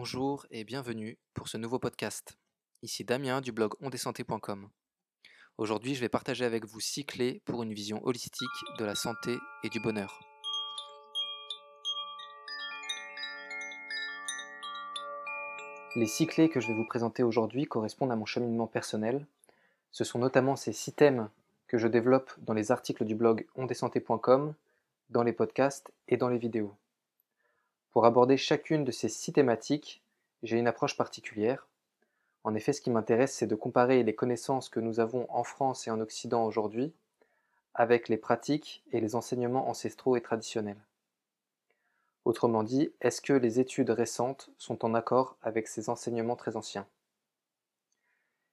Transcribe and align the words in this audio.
Bonjour 0.00 0.46
et 0.52 0.62
bienvenue 0.62 1.18
pour 1.34 1.48
ce 1.48 1.56
nouveau 1.56 1.80
podcast. 1.80 2.38
Ici 2.82 3.02
Damien 3.02 3.40
du 3.40 3.50
blog 3.50 3.72
ondessanté.com. 3.80 4.68
Aujourd'hui, 5.56 5.96
je 5.96 6.00
vais 6.00 6.08
partager 6.08 6.44
avec 6.44 6.64
vous 6.66 6.78
six 6.78 7.04
clés 7.04 7.42
pour 7.44 7.64
une 7.64 7.74
vision 7.74 8.00
holistique 8.06 8.46
de 8.78 8.84
la 8.84 8.94
santé 8.94 9.36
et 9.64 9.68
du 9.68 9.80
bonheur. 9.80 10.20
Les 15.96 16.06
six 16.06 16.28
clés 16.28 16.48
que 16.48 16.60
je 16.60 16.68
vais 16.68 16.74
vous 16.74 16.86
présenter 16.86 17.24
aujourd'hui 17.24 17.64
correspondent 17.64 18.12
à 18.12 18.16
mon 18.16 18.24
cheminement 18.24 18.68
personnel. 18.68 19.26
Ce 19.90 20.04
sont 20.04 20.20
notamment 20.20 20.54
ces 20.54 20.72
six 20.72 20.92
thèmes 20.92 21.28
que 21.66 21.76
je 21.76 21.88
développe 21.88 22.30
dans 22.38 22.54
les 22.54 22.70
articles 22.70 23.04
du 23.04 23.16
blog 23.16 23.48
ondessanté.com, 23.56 24.54
dans 25.10 25.24
les 25.24 25.32
podcasts 25.32 25.90
et 26.06 26.16
dans 26.16 26.28
les 26.28 26.38
vidéos. 26.38 26.72
Pour 27.98 28.06
aborder 28.06 28.36
chacune 28.36 28.84
de 28.84 28.92
ces 28.92 29.08
six 29.08 29.32
thématiques, 29.32 30.04
j'ai 30.44 30.56
une 30.56 30.68
approche 30.68 30.96
particulière. 30.96 31.66
En 32.44 32.54
effet, 32.54 32.72
ce 32.72 32.80
qui 32.80 32.92
m'intéresse, 32.92 33.34
c'est 33.34 33.48
de 33.48 33.56
comparer 33.56 34.04
les 34.04 34.14
connaissances 34.14 34.68
que 34.68 34.78
nous 34.78 35.00
avons 35.00 35.26
en 35.30 35.42
France 35.42 35.88
et 35.88 35.90
en 35.90 35.98
Occident 35.98 36.46
aujourd'hui 36.46 36.92
avec 37.74 38.08
les 38.08 38.16
pratiques 38.16 38.84
et 38.92 39.00
les 39.00 39.16
enseignements 39.16 39.68
ancestraux 39.68 40.14
et 40.14 40.20
traditionnels. 40.20 40.78
Autrement 42.24 42.62
dit, 42.62 42.92
est-ce 43.00 43.20
que 43.20 43.32
les 43.32 43.58
études 43.58 43.90
récentes 43.90 44.48
sont 44.58 44.84
en 44.84 44.94
accord 44.94 45.36
avec 45.42 45.66
ces 45.66 45.90
enseignements 45.90 46.36
très 46.36 46.54
anciens? 46.54 46.86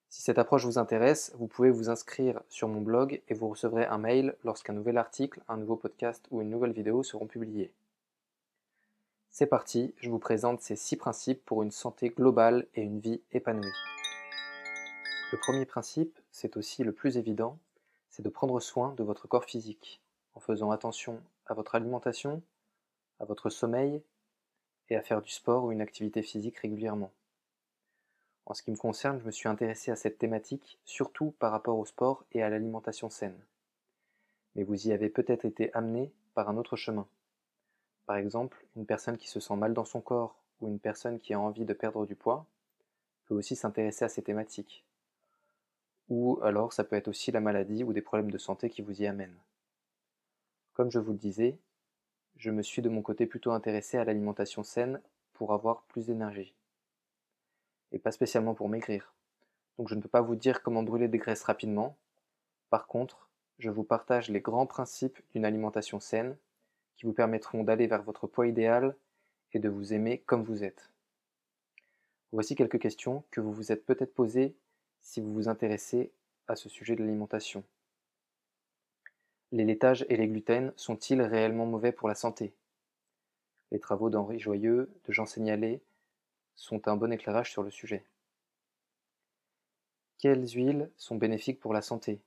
Si 0.09 0.23
cette 0.23 0.39
approche 0.39 0.65
vous 0.65 0.79
intéresse, 0.79 1.33
vous 1.35 1.45
pouvez 1.45 1.69
vous 1.69 1.91
inscrire 1.91 2.41
sur 2.49 2.67
mon 2.67 2.81
blog 2.81 3.21
et 3.27 3.35
vous 3.35 3.49
recevrez 3.49 3.85
un 3.85 3.99
mail 3.99 4.35
lorsqu'un 4.43 4.73
nouvel 4.73 4.97
article, 4.97 5.43
un 5.47 5.57
nouveau 5.57 5.75
podcast 5.75 6.25
ou 6.31 6.41
une 6.41 6.49
nouvelle 6.49 6.73
vidéo 6.73 7.03
seront 7.03 7.27
publiés. 7.27 7.71
C'est 9.37 9.47
parti, 9.47 9.93
je 9.97 10.09
vous 10.09 10.17
présente 10.17 10.61
ces 10.61 10.77
six 10.77 10.95
principes 10.95 11.43
pour 11.43 11.61
une 11.61 11.71
santé 11.71 12.07
globale 12.07 12.67
et 12.73 12.81
une 12.81 13.01
vie 13.01 13.21
épanouie. 13.33 13.73
Le 15.33 15.37
premier 15.37 15.65
principe, 15.65 16.17
c'est 16.31 16.55
aussi 16.55 16.85
le 16.85 16.93
plus 16.93 17.17
évident, 17.17 17.59
c'est 18.09 18.23
de 18.23 18.29
prendre 18.29 18.57
soin 18.61 18.93
de 18.93 19.03
votre 19.03 19.27
corps 19.27 19.43
physique, 19.43 20.01
en 20.35 20.39
faisant 20.39 20.71
attention 20.71 21.21
à 21.47 21.53
votre 21.53 21.75
alimentation, 21.75 22.41
à 23.19 23.25
votre 23.25 23.49
sommeil 23.49 24.01
et 24.87 24.95
à 24.95 25.01
faire 25.01 25.21
du 25.21 25.31
sport 25.31 25.65
ou 25.65 25.73
une 25.73 25.81
activité 25.81 26.21
physique 26.21 26.59
régulièrement. 26.59 27.11
En 28.45 28.53
ce 28.53 28.63
qui 28.63 28.71
me 28.71 28.77
concerne, 28.77 29.19
je 29.19 29.25
me 29.25 29.31
suis 29.31 29.49
intéressé 29.49 29.91
à 29.91 29.97
cette 29.97 30.17
thématique 30.17 30.79
surtout 30.85 31.31
par 31.39 31.51
rapport 31.51 31.77
au 31.77 31.85
sport 31.85 32.23
et 32.31 32.41
à 32.41 32.49
l'alimentation 32.49 33.09
saine. 33.09 33.43
Mais 34.55 34.63
vous 34.63 34.87
y 34.87 34.93
avez 34.93 35.09
peut-être 35.09 35.43
été 35.43 35.73
amené 35.73 36.13
par 36.35 36.47
un 36.47 36.55
autre 36.55 36.77
chemin. 36.77 37.05
Par 38.05 38.17
exemple, 38.17 38.65
une 38.75 38.85
personne 38.85 39.17
qui 39.17 39.27
se 39.27 39.39
sent 39.39 39.55
mal 39.55 39.73
dans 39.73 39.85
son 39.85 40.01
corps 40.01 40.35
ou 40.61 40.67
une 40.67 40.79
personne 40.79 41.19
qui 41.19 41.33
a 41.33 41.39
envie 41.39 41.65
de 41.65 41.73
perdre 41.73 42.05
du 42.05 42.15
poids 42.15 42.45
peut 43.25 43.35
aussi 43.35 43.55
s'intéresser 43.55 44.05
à 44.05 44.09
ces 44.09 44.21
thématiques. 44.21 44.85
Ou 46.09 46.39
alors 46.43 46.71
ça 46.71 46.83
peut 46.83 46.95
être 46.95 47.07
aussi 47.07 47.31
la 47.31 47.39
maladie 47.39 47.83
ou 47.83 47.93
des 47.93 48.01
problèmes 48.01 48.31
de 48.31 48.37
santé 48.37 48.69
qui 48.69 48.83
vous 48.83 49.01
y 49.01 49.07
amènent. 49.07 49.39
Comme 50.73 50.91
je 50.91 50.99
vous 50.99 51.13
le 51.13 51.17
disais, 51.17 51.57
je 52.37 52.51
me 52.51 52.61
suis 52.61 52.81
de 52.81 52.89
mon 52.89 53.01
côté 53.01 53.25
plutôt 53.25 53.51
intéressé 53.51 53.97
à 53.97 54.03
l'alimentation 54.03 54.61
saine 54.61 55.01
pour 55.33 55.53
avoir 55.53 55.83
plus 55.83 56.05
d'énergie. 56.05 56.53
Et 57.91 57.99
pas 57.99 58.11
spécialement 58.11 58.53
pour 58.53 58.69
maigrir. 58.69 59.13
Donc 59.77 59.87
je 59.87 59.95
ne 59.95 60.01
peux 60.01 60.09
pas 60.09 60.21
vous 60.21 60.35
dire 60.35 60.61
comment 60.61 60.83
brûler 60.83 61.07
des 61.07 61.17
graisses 61.17 61.43
rapidement. 61.43 61.97
Par 62.69 62.87
contre, 62.87 63.29
je 63.57 63.69
vous 63.69 63.83
partage 63.83 64.29
les 64.29 64.41
grands 64.41 64.65
principes 64.65 65.19
d'une 65.31 65.45
alimentation 65.45 65.99
saine 65.99 66.37
qui 66.95 67.05
vous 67.05 67.13
permettront 67.13 67.63
d'aller 67.63 67.87
vers 67.87 68.03
votre 68.03 68.27
poids 68.27 68.47
idéal 68.47 68.95
et 69.53 69.59
de 69.59 69.69
vous 69.69 69.93
aimer 69.93 70.19
comme 70.25 70.43
vous 70.43 70.63
êtes. 70.63 70.89
Voici 72.31 72.55
quelques 72.55 72.79
questions 72.79 73.23
que 73.31 73.41
vous 73.41 73.53
vous 73.53 73.71
êtes 73.71 73.85
peut-être 73.85 74.13
posées 74.13 74.55
si 75.01 75.21
vous 75.21 75.33
vous 75.33 75.47
intéressez 75.47 76.11
à 76.47 76.55
ce 76.55 76.69
sujet 76.69 76.95
de 76.95 77.01
l'alimentation. 77.01 77.63
Les 79.51 79.63
laitages 79.63 80.05
et 80.09 80.17
les 80.17 80.27
gluten 80.27 80.73
sont-ils 80.75 81.21
réellement 81.21 81.65
mauvais 81.65 81.91
pour 81.91 82.07
la 82.07 82.15
santé? 82.15 82.53
Les 83.71 83.79
travaux 83.79 84.09
d'Henri 84.09 84.39
Joyeux, 84.39 84.89
de 85.05 85.13
Jean 85.13 85.25
Seignalet, 85.25 85.81
sont 86.55 86.87
un 86.87 86.95
bon 86.95 87.11
éclairage 87.11 87.51
sur 87.51 87.63
le 87.63 87.69
sujet. 87.69 88.05
Quelles 90.17 90.47
huiles 90.47 90.89
sont 90.97 91.15
bénéfiques 91.15 91.59
pour 91.59 91.73
la 91.73 91.81
santé? 91.81 92.19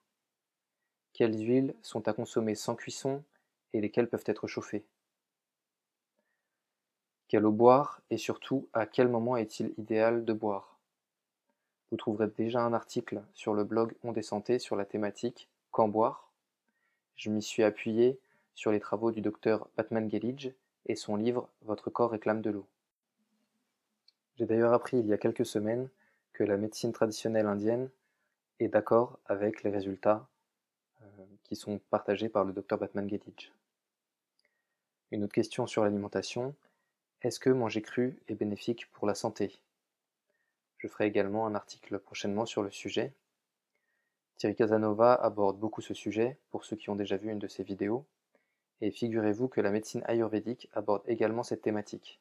Quelles 1.13 1.39
huiles 1.39 1.75
sont 1.83 2.07
à 2.07 2.13
consommer 2.13 2.55
sans 2.55 2.77
cuisson 2.77 3.25
et 3.73 3.81
lesquels 3.81 4.09
peuvent 4.09 4.25
être 4.27 4.47
chauffés. 4.47 4.85
Quelle 7.29 7.45
eau 7.45 7.53
boire 7.53 8.01
et 8.11 8.17
surtout 8.17 8.67
à 8.73 8.87
quel 8.87 9.09
moment 9.09 9.37
est-il 9.37 9.75
idéal 9.77 10.25
de 10.25 10.33
boire? 10.33 10.79
Vous 11.91 11.97
trouverez 11.97 12.29
déjà 12.29 12.63
un 12.63 12.73
article 12.73 13.23
sur 13.35 13.55
le 13.55 13.65
blog 13.65 13.95
On 14.03 14.13
des 14.13 14.23
Santé 14.23 14.59
sur 14.59 14.77
la 14.77 14.85
thématique 14.85 15.49
Quand 15.71 15.89
boire 15.89 16.31
Je 17.17 17.31
m'y 17.31 17.43
suis 17.43 17.63
appuyé 17.63 18.19
sur 18.55 18.73
les 18.73 18.81
travaux 18.81 19.13
du 19.13 19.21
docteur 19.21 19.69
Batman 19.77 20.11
Gelidge 20.11 20.51
et 20.87 20.97
son 20.97 21.17
livre 21.17 21.49
Votre 21.63 21.91
corps 21.91 22.11
réclame 22.11 22.41
de 22.41 22.51
l'eau. 22.51 22.67
J'ai 24.37 24.47
d'ailleurs 24.47 24.73
appris 24.73 24.99
il 24.99 25.07
y 25.07 25.13
a 25.13 25.19
quelques 25.19 25.47
semaines 25.47 25.89
que 26.33 26.45
la 26.45 26.57
médecine 26.57 26.93
traditionnelle 26.93 27.47
indienne 27.47 27.91
est 28.61 28.69
d'accord 28.69 29.19
avec 29.27 29.63
les 29.63 29.71
résultats 29.71 30.27
euh, 31.03 31.25
qui 31.45 31.57
sont 31.57 31.79
partagés 31.91 32.29
par 32.29 32.45
le 32.45 32.53
docteur 32.53 32.79
Batman 32.79 33.09
Gelidge. 33.09 33.51
Une 35.11 35.25
autre 35.25 35.33
question 35.33 35.67
sur 35.67 35.85
l'alimentation, 35.85 36.55
est-ce 37.23 37.41
que 37.41 37.49
manger 37.49 37.81
cru 37.81 38.19
est 38.29 38.35
bénéfique 38.35 38.91
pour 38.93 39.07
la 39.07 39.15
santé? 39.15 39.59
Je 40.77 40.87
ferai 40.87 41.07
également 41.07 41.47
un 41.47 41.55
article 41.55 41.99
prochainement 41.99 42.45
sur 42.45 42.63
le 42.63 42.71
sujet. 42.71 43.15
Thierry 44.37 44.55
Casanova 44.55 45.15
aborde 45.15 45.59
beaucoup 45.59 45.81
ce 45.81 45.95
sujet, 45.95 46.37
pour 46.51 46.67
ceux 46.67 46.77
qui 46.77 46.91
ont 46.91 46.95
déjà 46.95 47.17
vu 47.17 47.31
une 47.31 47.39
de 47.39 47.49
ses 47.49 47.63
vidéos, 47.63 48.05
et 48.83 48.91
figurez-vous 48.91 49.49
que 49.49 49.63
la 49.63 49.71
médecine 49.71 50.03
ayurvédique 50.05 50.69
aborde 50.75 51.03
également 51.07 51.43
cette 51.43 51.63
thématique. 51.63 52.21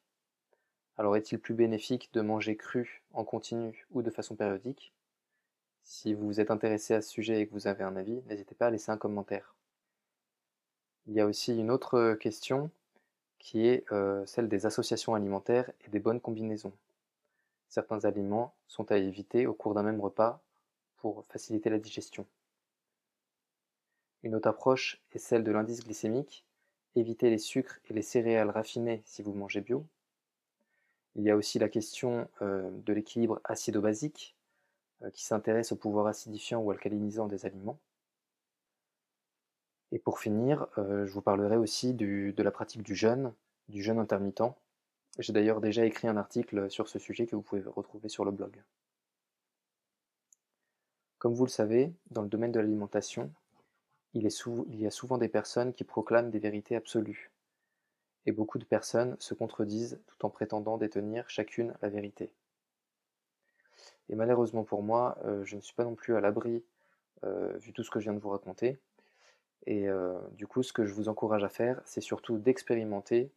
Alors 0.96 1.14
est-il 1.14 1.38
plus 1.38 1.54
bénéfique 1.54 2.08
de 2.14 2.22
manger 2.22 2.56
cru 2.56 3.02
en 3.12 3.22
continu 3.22 3.86
ou 3.90 4.00
de 4.00 4.10
façon 4.10 4.34
périodique? 4.34 4.94
Si 5.84 6.14
vous 6.14 6.24
vous 6.24 6.40
êtes 6.40 6.50
intéressé 6.50 6.94
à 6.94 7.02
ce 7.02 7.10
sujet 7.10 7.42
et 7.42 7.46
que 7.46 7.52
vous 7.52 7.66
avez 7.66 7.84
un 7.84 7.96
avis, 7.96 8.22
n'hésitez 8.26 8.54
pas 8.54 8.68
à 8.68 8.70
laisser 8.70 8.90
un 8.90 8.96
commentaire. 8.96 9.54
Il 11.06 11.12
y 11.12 11.20
a 11.20 11.26
aussi 11.26 11.56
une 11.56 11.70
autre 11.70 12.14
question 12.14 12.70
qui 13.38 13.66
est 13.66 13.84
celle 14.26 14.48
des 14.48 14.66
associations 14.66 15.14
alimentaires 15.14 15.70
et 15.86 15.90
des 15.90 16.00
bonnes 16.00 16.20
combinaisons. 16.20 16.72
Certains 17.68 18.04
aliments 18.04 18.54
sont 18.66 18.90
à 18.90 18.96
éviter 18.96 19.46
au 19.46 19.54
cours 19.54 19.74
d'un 19.74 19.82
même 19.82 20.00
repas 20.00 20.40
pour 20.96 21.24
faciliter 21.26 21.70
la 21.70 21.78
digestion. 21.78 22.26
Une 24.22 24.34
autre 24.34 24.48
approche 24.48 25.00
est 25.12 25.18
celle 25.18 25.44
de 25.44 25.52
l'indice 25.52 25.84
glycémique, 25.84 26.44
éviter 26.96 27.30
les 27.30 27.38
sucres 27.38 27.78
et 27.88 27.94
les 27.94 28.02
céréales 28.02 28.50
raffinées 28.50 29.02
si 29.04 29.22
vous 29.22 29.32
mangez 29.32 29.60
bio. 29.60 29.84
Il 31.14 31.22
y 31.22 31.30
a 31.30 31.36
aussi 31.36 31.58
la 31.58 31.68
question 31.68 32.28
de 32.40 32.92
l'équilibre 32.92 33.40
acido-basique, 33.44 34.34
qui 35.12 35.24
s'intéresse 35.24 35.70
au 35.70 35.76
pouvoir 35.76 36.06
acidifiant 36.06 36.60
ou 36.60 36.70
alcalinisant 36.70 37.26
des 37.26 37.46
aliments. 37.46 37.78
Et 39.92 39.98
pour 39.98 40.18
finir, 40.18 40.66
euh, 40.78 41.06
je 41.06 41.12
vous 41.12 41.22
parlerai 41.22 41.56
aussi 41.56 41.94
de 41.94 42.42
la 42.42 42.50
pratique 42.50 42.82
du 42.82 42.94
jeûne, 42.94 43.32
du 43.68 43.82
jeûne 43.82 43.98
intermittent. 43.98 44.54
J'ai 45.18 45.32
d'ailleurs 45.32 45.60
déjà 45.60 45.84
écrit 45.84 46.08
un 46.08 46.16
article 46.16 46.70
sur 46.70 46.88
ce 46.88 46.98
sujet 46.98 47.26
que 47.26 47.34
vous 47.34 47.42
pouvez 47.42 47.62
retrouver 47.62 48.08
sur 48.08 48.24
le 48.24 48.30
blog. 48.30 48.62
Comme 51.18 51.34
vous 51.34 51.44
le 51.44 51.50
savez, 51.50 51.92
dans 52.10 52.22
le 52.22 52.28
domaine 52.28 52.52
de 52.52 52.60
l'alimentation, 52.60 53.32
il, 54.14 54.22
y 54.22 54.86
a 54.86 54.90
souvent 54.90 55.18
des 55.18 55.28
personnes 55.28 55.72
qui 55.72 55.84
proclament 55.84 56.30
des 56.30 56.38
vérités 56.38 56.76
absolues. 56.76 57.30
Et 58.26 58.32
beaucoup 58.32 58.58
de 58.58 58.64
personnes 58.64 59.16
se 59.18 59.34
contredisent 59.34 60.00
tout 60.06 60.24
en 60.24 60.30
prétendant 60.30 60.78
détenir 60.78 61.28
chacune 61.28 61.74
la 61.82 61.88
vérité. 61.88 62.32
Et 64.08 64.14
malheureusement 64.14 64.64
pour 64.64 64.82
moi, 64.82 65.18
euh, 65.24 65.44
je 65.44 65.56
ne 65.56 65.60
suis 65.60 65.74
pas 65.74 65.84
non 65.84 65.94
plus 65.94 66.14
à 66.14 66.20
l'abri, 66.20 66.64
euh, 67.24 67.56
vu 67.58 67.72
tout 67.72 67.82
ce 67.82 67.90
que 67.90 67.98
je 67.98 68.04
viens 68.04 68.14
de 68.14 68.20
vous 68.20 68.30
raconter, 68.30 68.78
et 69.66 69.86
du 70.32 70.46
coup, 70.46 70.62
ce 70.62 70.72
que 70.72 70.86
je 70.86 70.94
vous 70.94 71.08
encourage 71.08 71.44
à 71.44 71.48
faire, 71.48 71.80
c'est 71.84 72.00
surtout 72.00 72.38
d'expérimenter 72.38 73.30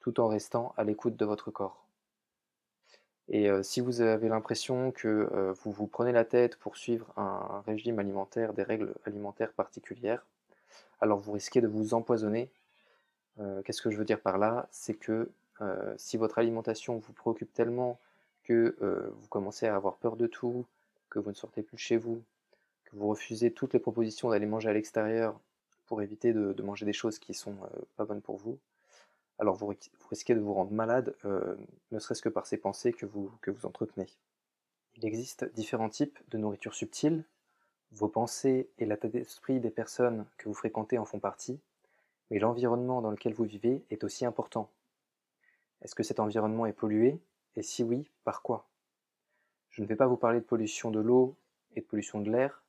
tout 0.00 0.20
en 0.20 0.28
restant 0.28 0.74
à 0.76 0.84
l'écoute 0.84 1.16
de 1.16 1.24
votre 1.24 1.50
corps. 1.50 1.84
Et 3.28 3.48
si 3.62 3.80
vous 3.80 4.00
avez 4.00 4.28
l'impression 4.28 4.92
que 4.92 5.52
vous 5.62 5.72
vous 5.72 5.86
prenez 5.86 6.12
la 6.12 6.24
tête 6.24 6.56
pour 6.56 6.76
suivre 6.76 7.12
un, 7.16 7.62
régime 7.66 7.98
alimentaire, 7.98 8.52
des 8.52 8.62
règles 8.62 8.94
alimentaires 9.06 9.52
particulières, 9.52 10.24
alors 11.00 11.18
vous 11.18 11.32
risquez 11.32 11.60
de 11.60 11.68
vous 11.68 11.94
empoisonner. 11.94 12.50
Qu'est-ce 13.64 13.82
que 13.82 13.90
je 13.90 13.96
veux 13.96 14.04
dire 14.04 14.20
par 14.20 14.38
là? 14.38 14.68
C'est 14.70 14.94
que 14.94 15.30
si 15.96 16.16
votre 16.16 16.38
alimentation 16.38 16.98
vous 16.98 17.12
préoccupe 17.12 17.52
tellement 17.52 17.98
que 18.44 18.76
vous 18.80 19.28
commencez 19.28 19.66
à 19.66 19.76
avoir 19.76 19.96
peur 19.96 20.16
de 20.16 20.26
tout, 20.26 20.66
que 21.10 21.18
vous 21.18 21.30
ne 21.30 21.34
sortez 21.34 21.62
plus 21.62 21.76
de 21.76 21.80
chez 21.80 21.96
vous, 21.96 22.22
que 22.84 22.96
vous 22.96 23.08
refusez 23.08 23.50
toutes 23.50 23.72
les 23.72 23.80
propositions 23.80 24.30
d'aller 24.30 24.46
manger 24.46 24.68
à 24.68 24.72
l'extérieur 24.72 25.38
pour 25.86 26.02
éviter 26.02 26.32
de, 26.32 26.62
manger 26.62 26.86
des 26.86 26.92
choses 26.92 27.18
qui 27.18 27.34
sont 27.34 27.56
euh, 27.62 27.80
pas 27.96 28.04
bonnes 28.04 28.22
pour 28.22 28.36
vous, 28.36 28.58
alors 29.38 29.56
vous, 29.56 29.74
risquez 30.10 30.34
de 30.34 30.40
vous 30.40 30.54
rendre 30.54 30.72
malade, 30.72 31.14
euh, 31.24 31.56
ne 31.90 31.98
serait-ce 31.98 32.22
que 32.22 32.28
par 32.28 32.46
ces 32.46 32.56
pensées 32.56 32.92
que 32.92 33.06
vous, 33.06 33.30
que 33.40 33.50
vous 33.50 33.66
entretenez. 33.66 34.06
Il 34.96 35.04
existe 35.04 35.44
différents 35.54 35.88
types 35.88 36.18
de 36.28 36.38
nourriture 36.38 36.74
subtile, 36.74 37.24
vos 37.90 38.08
pensées 38.08 38.68
et 38.78 38.86
l'état 38.86 39.08
d'esprit 39.08 39.60
des 39.60 39.70
personnes 39.70 40.26
que 40.38 40.48
vous 40.48 40.54
fréquentez 40.54 40.98
en 40.98 41.04
font 41.04 41.20
partie, 41.20 41.60
mais 42.30 42.38
l'environnement 42.38 43.02
dans 43.02 43.10
lequel 43.10 43.34
vous 43.34 43.44
vivez 43.44 43.84
est 43.90 44.04
aussi 44.04 44.24
important. 44.24 44.70
Est-ce 45.82 45.94
que 45.94 46.02
cet 46.02 46.20
environnement 46.20 46.66
est 46.66 46.72
pollué? 46.72 47.20
Et 47.56 47.62
si 47.62 47.84
oui, 47.84 48.08
par 48.24 48.42
quoi? 48.42 48.66
Je 49.70 49.82
ne 49.82 49.86
vais 49.86 49.96
pas 49.96 50.06
vous 50.06 50.16
parler 50.16 50.40
de 50.40 50.44
pollution 50.44 50.90
de 50.90 51.00
l'eau 51.00 51.36
et 51.76 51.80
de 51.80 51.86
pollution 51.86 52.20
de 52.20 52.30
l'air, 52.30 52.63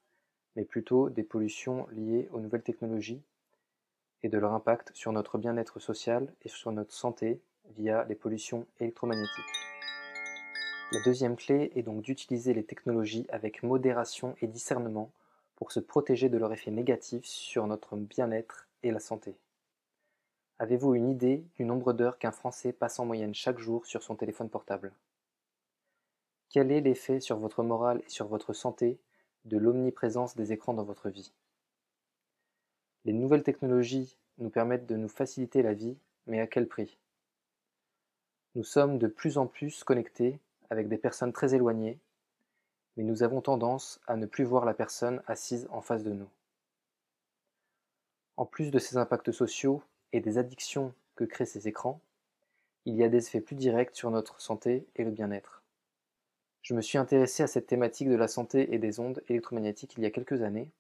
mais 0.55 0.65
plutôt 0.65 1.09
des 1.09 1.23
pollutions 1.23 1.87
liées 1.91 2.29
aux 2.31 2.39
nouvelles 2.39 2.63
technologies 2.63 3.21
et 4.23 4.29
de 4.29 4.37
leur 4.37 4.53
impact 4.53 4.91
sur 4.93 5.11
notre 5.11 5.37
bien-être 5.37 5.79
social 5.79 6.33
et 6.43 6.49
sur 6.49 6.71
notre 6.71 6.93
santé 6.93 7.41
via 7.77 8.03
les 8.05 8.15
pollutions 8.15 8.65
électromagnétiques. 8.79 9.45
La 10.91 11.01
deuxième 11.01 11.35
clé 11.35 11.71
est 11.75 11.81
donc 11.81 12.03
d'utiliser 12.03 12.53
les 12.53 12.63
technologies 12.63 13.25
avec 13.29 13.63
modération 13.63 14.35
et 14.41 14.47
discernement 14.47 15.11
pour 15.55 15.71
se 15.71 15.79
protéger 15.79 16.29
de 16.29 16.37
leur 16.37 16.53
effet 16.53 16.71
négatif 16.71 17.25
sur 17.25 17.65
notre 17.67 17.95
bien-être 17.95 18.67
et 18.83 18.91
la 18.91 18.99
santé. 18.99 19.35
Avez-vous 20.59 20.95
une 20.95 21.09
idée 21.09 21.43
du 21.55 21.65
nombre 21.65 21.91
d'heures 21.91 22.17
qu'un 22.17 22.31
Français 22.31 22.71
passe 22.71 22.99
en 22.99 23.05
moyenne 23.05 23.35
chaque 23.35 23.59
jour 23.59 23.85
sur 23.85 24.03
son 24.03 24.15
téléphone 24.15 24.49
portable? 24.49 24.93
Quel 26.49 26.71
est 26.71 26.81
l'effet 26.81 27.19
sur 27.19 27.37
votre 27.37 27.63
morale 27.63 28.01
et 28.05 28.09
sur 28.09 28.27
votre 28.27 28.53
santé 28.53 28.97
de 29.45 29.57
l'omniprésence 29.57 30.35
des 30.35 30.51
écrans 30.51 30.73
dans 30.73 30.83
votre 30.83 31.09
vie 31.09 31.31
Les 33.05 33.13
nouvelles 33.13 33.43
technologies 33.43 34.17
nous 34.37 34.49
permettent 34.49 34.87
de 34.87 34.95
nous 34.95 35.07
faciliter 35.07 35.61
la 35.61 35.73
vie, 35.73 35.97
mais 36.27 36.39
à 36.39 36.47
quel 36.47 36.67
prix? 36.67 36.97
Nous 38.55 38.63
sommes 38.63 38.97
de 38.97 39.07
plus 39.07 39.37
en 39.37 39.47
plus 39.47 39.83
connectés 39.83 40.39
avec 40.69 40.87
des 40.87 40.97
personnes 40.97 41.33
très 41.33 41.53
éloignées, 41.53 41.99
mais 42.97 43.03
nous 43.03 43.21
avons 43.21 43.41
tendance 43.41 43.99
à 44.07 44.15
ne 44.15 44.25
plus 44.25 44.43
voir 44.43 44.65
la 44.65 44.73
personne 44.73 45.21
assise 45.27 45.67
en 45.69 45.81
face 45.81 46.03
de 46.03 46.13
nous. 46.13 46.29
En 48.37 48.45
plus 48.45 48.71
de 48.71 48.79
ces 48.79 48.97
impacts 48.97 49.31
sociaux 49.31 49.83
et 50.11 50.21
des 50.21 50.37
addictions 50.37 50.93
que 51.15 51.23
créent 51.23 51.45
ces 51.45 51.67
écrans, 51.67 52.01
il 52.85 52.95
y 52.95 53.03
a 53.03 53.09
des 53.09 53.27
effets 53.27 53.41
plus 53.41 53.55
directs 53.55 53.95
sur 53.95 54.11
notre 54.11 54.41
santé 54.41 54.85
et 54.95 55.03
le 55.03 55.11
bien-être. 55.11 55.64
Je 56.65 56.73
me 56.73 56.81
suis 56.81 56.97
intéressé 56.97 57.43
à 57.43 57.47
cette 57.47 57.67
thématique 57.67 58.09
de 58.09 58.15
la 58.15 58.27
santé 58.27 58.73
et 58.73 58.79
des 58.79 58.99
ondes 58.99 59.21
électromagnétiques 59.29 59.93
il 59.97 60.03
y 60.03 60.07
a 60.07 60.09
quelques 60.09 60.41
années. 60.41 60.71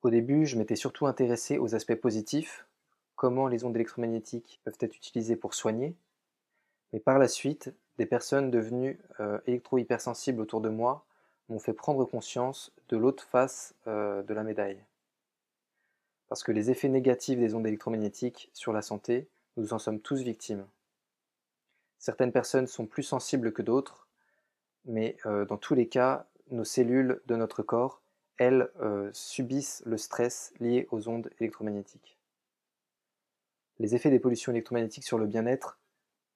Au 0.00 0.08
début, 0.08 0.46
je 0.46 0.56
m'étais 0.56 0.74
surtout 0.74 1.06
intéressé 1.06 1.58
aux 1.58 1.74
aspects 1.74 1.96
positifs, 1.96 2.66
comment 3.14 3.46
les 3.46 3.64
ondes 3.64 3.76
électromagnétiques 3.76 4.58
peuvent 4.64 4.78
être 4.80 4.96
utilisées 4.96 5.36
pour 5.36 5.52
soigner, 5.52 5.94
mais 6.94 6.98
par 6.98 7.18
la 7.18 7.28
suite, 7.28 7.74
des 7.98 8.06
personnes 8.06 8.50
devenues 8.50 8.98
euh, 9.20 9.38
électro-hypersensibles 9.46 10.40
autour 10.40 10.62
de 10.62 10.70
moi 10.70 11.04
m'ont 11.50 11.58
fait 11.58 11.74
prendre 11.74 12.06
conscience 12.06 12.72
de 12.88 12.96
l'autre 12.96 13.24
face 13.24 13.74
euh, 13.86 14.22
de 14.22 14.32
la 14.32 14.44
médaille. 14.44 14.82
Parce 16.30 16.42
que 16.42 16.52
les 16.52 16.70
effets 16.70 16.88
négatifs 16.88 17.38
des 17.38 17.54
ondes 17.54 17.66
électromagnétiques 17.66 18.48
sur 18.54 18.72
la 18.72 18.80
santé, 18.80 19.28
nous 19.58 19.74
en 19.74 19.78
sommes 19.78 20.00
tous 20.00 20.22
victimes. 20.22 20.66
Certaines 21.98 22.32
personnes 22.32 22.66
sont 22.66 22.86
plus 22.86 23.02
sensibles 23.02 23.52
que 23.52 23.60
d'autres, 23.60 24.05
mais 24.86 25.16
euh, 25.26 25.44
dans 25.44 25.56
tous 25.56 25.74
les 25.74 25.88
cas, 25.88 26.26
nos 26.50 26.64
cellules 26.64 27.20
de 27.26 27.36
notre 27.36 27.62
corps, 27.62 28.02
elles, 28.38 28.70
subissent 29.12 29.82
le 29.86 29.96
stress 29.96 30.52
lié 30.60 30.86
aux 30.90 31.08
ondes 31.08 31.30
électromagnétiques. 31.40 32.18
Les 33.78 33.94
effets 33.94 34.10
des 34.10 34.18
pollutions 34.18 34.52
électromagnétiques 34.52 35.04
sur 35.04 35.18
le 35.18 35.26
bien-être 35.26 35.78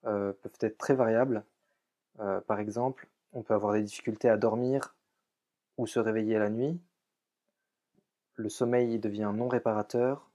euh, 0.06 0.32
peuvent 0.32 0.58
être 0.60 0.78
très 0.78 0.94
variables. 0.94 1.44
Euh, 2.20 2.40
par 2.40 2.60
exemple, 2.60 3.08
on 3.32 3.42
peut 3.42 3.54
avoir 3.54 3.72
des 3.72 3.82
difficultés 3.82 4.28
à 4.28 4.36
dormir 4.36 4.94
ou 5.78 5.86
se 5.86 5.98
réveiller 5.98 6.38
la 6.38 6.50
nuit. 6.50 6.78
Le 8.34 8.48
sommeil 8.48 8.98
devient 8.98 9.32
non 9.34 9.48
réparateur. 9.48 10.30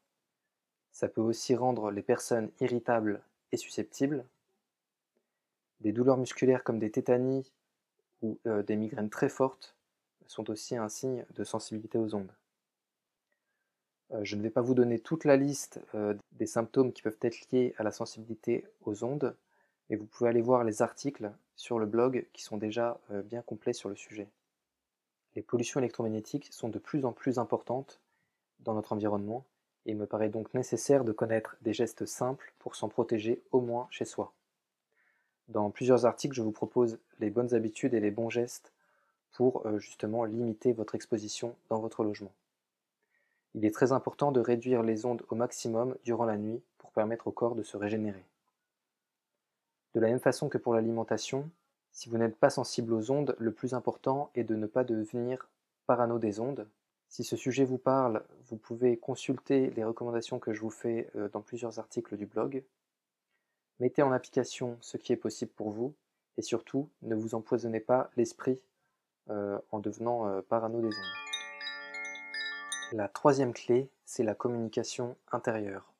Ça 0.91 1.07
peut 1.07 1.21
aussi 1.21 1.56
rendre 1.56 1.91
les 1.91 2.01
personnes 2.01 2.51
irritables 2.59 3.21
et 3.51 3.57
susceptibles. 3.57 4.25
Des 5.81 5.91
douleurs 5.91 6.17
musculaires 6.17 6.63
comme 6.63 6.79
des 6.79 6.91
tétanies 6.91 7.51
ou 8.21 8.39
euh, 8.47 8.63
des 8.63 8.75
migraines 8.75 9.09
très 9.09 9.29
fortes 9.29 9.75
sont 10.27 10.50
aussi 10.50 10.75
un 10.75 10.89
signe 10.89 11.25
de 11.35 11.44
sensibilité 11.44 11.97
aux 11.97 12.15
ondes. 12.15 12.33
je 14.23 14.35
ne 14.35 14.41
vais 14.41 14.50
pas 14.50 14.62
vous 14.62 14.73
donner 14.73 14.97
toute 14.97 15.23
la 15.23 15.38
liste 15.38 15.79
des 16.31 16.47
symptômes 16.47 16.94
qui 16.94 17.03
peuvent 17.03 17.19
être 17.21 17.51
liés 17.51 17.75
à 17.77 17.83
la 17.83 17.91
sensibilité 17.91 18.65
aux 18.85 19.03
ondes, 19.03 19.35
et 19.89 19.95
vous 19.95 20.06
pouvez 20.06 20.29
aller 20.29 20.41
voir 20.41 20.63
les 20.63 20.81
articles 20.81 21.31
sur 21.56 21.79
le 21.79 21.85
blog 21.85 22.27
qui 22.33 22.44
sont 22.44 22.57
déjà 22.57 23.00
euh, 23.12 23.21
bien 23.21 23.41
complets 23.41 23.73
sur 23.73 23.89
le 23.89 23.95
sujet. 23.95 24.27
Les 25.35 25.41
pollutions 25.41 25.79
électromagnétiques 25.79 26.47
sont 26.51 26.69
de 26.69 26.79
plus 26.79 27.06
en 27.06 27.12
plus 27.12 27.39
importantes 27.39 28.00
dans 28.59 28.73
notre 28.73 28.94
environnement 28.94 29.45
et 29.85 29.91
il 29.91 29.97
me 29.97 30.07
paraît 30.07 30.29
donc 30.29 30.53
nécessaire 30.53 31.03
de 31.03 31.12
connaître 31.12 31.57
des 31.62 31.73
gestes 31.73 32.06
simples 32.06 32.53
pour 32.59 32.75
s'en 32.75 32.89
protéger 32.89 33.44
au 33.51 33.62
moins 33.62 33.88
chez 33.91 34.06
soi. 34.06 34.33
Dans 35.47 35.69
plusieurs 35.69 36.06
articles, 36.06 36.36
je 36.36 36.42
vous 36.42 36.51
propose 36.51 36.97
les 37.19 37.30
bonnes 37.30 37.53
habitudes 37.53 37.94
et 37.94 38.00
les 38.00 38.12
bons 38.12 38.30
gestes 38.30 38.71
pour 39.31 39.65
euh, 39.68 39.77
justement 39.80 40.24
limiter 40.24 40.74
votre 40.74 40.95
exposition 40.95 41.56
dans 41.69 41.80
votre 41.80 42.03
logement. 42.03 42.31
Il 43.53 43.63
est 43.63 43.74
très 43.74 43.92
important 43.92 44.31
de 44.31 44.39
réduire 44.39 44.81
les 44.81 45.06
ondes 45.06 45.24
au 45.30 45.36
maximum 45.36 45.95
durant 46.03 46.25
la 46.25 46.38
nuit 46.38 46.62
pour 46.77 46.92
permettre 46.92 47.27
au 47.27 47.31
corps 47.31 47.56
de 47.56 47.63
se 47.63 47.77
régénérer. 47.77 48.25
De 49.94 50.00
la 50.00 50.07
même 50.07 50.19
façon 50.19 50.50
que 50.50 50.57
pour 50.57 50.74
l'alimentation, 50.74 51.50
si 51.91 52.09
vous 52.09 52.18
n'êtes 52.18 52.36
pas 52.36 52.50
sensible 52.50 52.91
aux 52.94 53.12
ondes, 53.12 53.36
le 53.39 53.53
plus 53.53 53.74
important 53.74 54.30
est 54.36 54.44
de 54.44 54.56
ne 54.56 54.68
pas 54.68 54.83
devenir 54.83 55.48
parano 55.86 56.19
des 56.19 56.41
ondes. 56.41 56.68
Si 57.07 57.24
ce 57.24 57.38
sujet 57.38 57.63
vous 57.63 57.77
parle, 57.77 58.24
vous 58.50 58.57
pouvez 58.57 58.98
consulter 58.98 59.69
les 59.69 59.86
recommandations 59.86 60.39
que 60.39 60.51
je 60.51 60.59
vous 60.59 60.69
fais 60.69 61.09
euh, 61.15 61.30
dans 61.30 61.39
plusieurs 61.39 61.80
articles 61.80 62.18
du 62.18 62.25
blog. 62.25 62.63
Mettez 63.80 64.01
en 64.04 64.12
application 64.12 64.77
ce 64.81 64.98
qui 64.98 65.12
est 65.12 65.18
possible 65.18 65.51
pour 65.51 65.69
vous 65.69 65.94
et 66.38 66.42
surtout 66.42 66.89
ne 67.01 67.16
vous 67.16 67.36
empoisonnez 67.36 67.81
pas 67.81 68.10
l'esprit 68.16 68.62
euh, 69.30 69.60
en 69.72 69.80
devenant 69.80 70.27
euh, 70.27 70.42
parano 70.42 70.80
des 70.81 70.88
ondes. 70.88 71.25
La 72.94 73.10
troisième 73.10 73.54
clé, 73.54 73.89
c'est 74.06 74.24
la 74.24 74.36
communication 74.36 75.18
intérieure. 75.31 75.92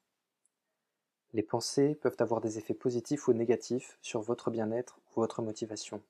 Les 1.33 1.44
pensées 1.44 1.95
peuvent 1.95 2.16
avoir 2.19 2.39
des 2.39 2.57
effets 2.57 2.74
positifs 2.74 3.27
ou 3.27 3.33
négatifs 3.33 3.98
sur 4.01 4.22
votre 4.22 4.51
bien-être 4.51 5.00
ou 5.10 5.20
votre 5.20 5.41
motivation. 5.41 6.01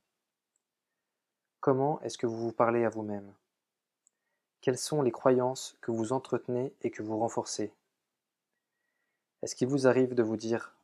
Comment 1.62 2.00
est-ce 2.02 2.20
que 2.20 2.28
vous 2.28 2.38
vous 2.38 2.52
parlez 2.52 2.86
à 2.86 2.90
vous-même? 2.90 3.34
Quelles 4.62 4.78
sont 4.78 5.02
les 5.02 5.12
croyances 5.12 5.78
que 5.82 5.90
vous 5.90 6.14
entretenez 6.14 6.76
et 6.84 6.92
que 6.92 7.02
vous 7.02 7.18
renforcez? 7.18 7.72
Est-ce 9.42 9.56
qu'il 9.56 9.68
vous 9.68 9.88
arrive 9.88 10.14
de 10.14 10.22
vous 10.22 10.38
dire⁇ 10.38 10.74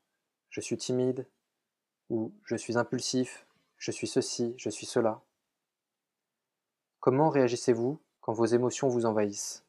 je 0.52 0.62
suis 0.62 0.78
timide⁇ 0.78 1.22
ou⁇ 2.10 2.28
je 2.46 2.56
suis 2.56 2.78
impulsif⁇ 2.78 3.48
je 3.78 3.90
suis 3.90 4.08
ceci, 4.08 4.54
je 4.58 4.70
suis 4.70 4.86
cela⁇ 4.86 5.10
Comment 7.00 7.30
réagissez-vous 7.30 8.00
quand 8.20 8.34
vos 8.34 8.46
émotions 8.46 8.90
vous 8.90 9.06
envahissent? 9.06 9.66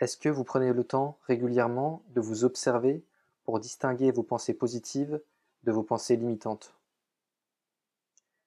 Est-ce 0.00 0.18
que 0.18 0.28
vous 0.28 0.44
prenez 0.44 0.72
le 0.72 0.84
temps 0.84 1.18
régulièrement 1.28 2.02
de 2.08 2.20
vous 2.20 2.44
observer 2.44 3.04
pour 3.44 3.60
distinguer 3.60 4.10
vos 4.10 4.24
pensées 4.24 4.54
positives 4.54 5.22
de 5.62 5.72
vos 5.72 5.84
pensées 5.84 6.16
limitantes? 6.16 6.74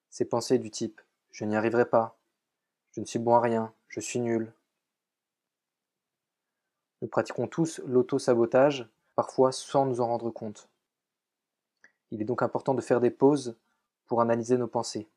Ces 0.10 0.26
pensées 0.26 0.60
du 0.60 0.70
type⁇ 0.70 1.00
je 1.32 1.46
n'y 1.46 1.56
arriverai 1.56 1.90
pas⁇ 1.90 2.20
je 2.92 3.02
ne 3.02 3.06
suis 3.06 3.20
bon 3.20 3.36
à 3.36 3.42
rien, 3.42 3.74
je 3.88 4.02
suis 4.02 4.20
nul⁇ 4.20 4.44
Nous 7.02 7.08
pratiquons 7.08 7.48
tous 7.48 7.80
l'auto-sabotage, 7.86 8.90
parfois 9.16 9.52
sans 9.52 9.86
nous 9.86 10.02
en 10.02 10.08
rendre 10.08 10.30
compte. 10.30 10.70
Il 12.12 12.22
est 12.22 12.26
donc 12.26 12.44
important 12.44 12.74
de 12.74 12.82
faire 12.82 13.02
des 13.02 13.10
pauses 13.10 13.56
pour 14.06 14.22
analyser 14.22 14.58
nos 14.58 14.68
pensées. 14.68 15.08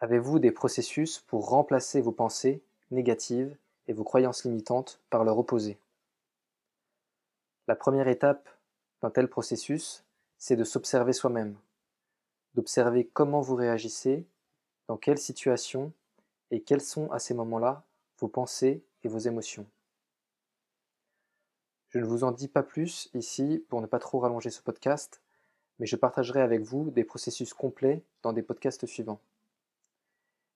Avez-vous 0.00 0.38
des 0.38 0.52
processus 0.52 1.20
pour 1.20 1.48
remplacer 1.48 2.00
vos 2.00 2.12
pensées 2.12 2.62
négatives 2.90 3.56
et 3.88 3.92
vos 3.92 4.04
croyances 4.04 4.44
limitantes 4.44 5.00
par 5.10 5.24
leur 5.24 5.38
opposé? 5.38 5.78
La 7.66 7.74
première 7.74 8.08
étape 8.08 8.48
d'un 9.02 9.10
tel 9.10 9.28
processus, 9.28 10.04
c'est 10.38 10.56
de 10.56 10.64
s'observer 10.64 11.12
soi-même, 11.12 11.56
d'observer 12.54 13.06
comment 13.06 13.40
vous 13.40 13.56
réagissez, 13.56 14.24
dans 14.86 14.96
quelle 14.96 15.18
situation 15.18 15.92
et 16.50 16.62
quelles 16.62 16.80
sont 16.80 17.10
à 17.12 17.18
ces 17.18 17.34
moments-là 17.34 17.82
vos 18.18 18.28
pensées 18.28 18.82
et 19.02 19.08
vos 19.08 19.18
émotions. 19.18 19.66
Je 21.88 21.98
ne 21.98 22.04
vous 22.04 22.22
en 22.22 22.32
dis 22.32 22.48
pas 22.48 22.62
plus 22.62 23.08
ici 23.14 23.64
pour 23.70 23.80
ne 23.80 23.86
pas 23.86 23.98
trop 23.98 24.18
rallonger 24.18 24.50
ce 24.50 24.60
podcast, 24.60 25.22
mais 25.78 25.86
je 25.86 25.96
partagerai 25.96 26.42
avec 26.42 26.60
vous 26.60 26.90
des 26.90 27.04
processus 27.04 27.54
complets 27.54 28.02
dans 28.22 28.34
des 28.34 28.42
podcasts 28.42 28.84
suivants. 28.84 29.20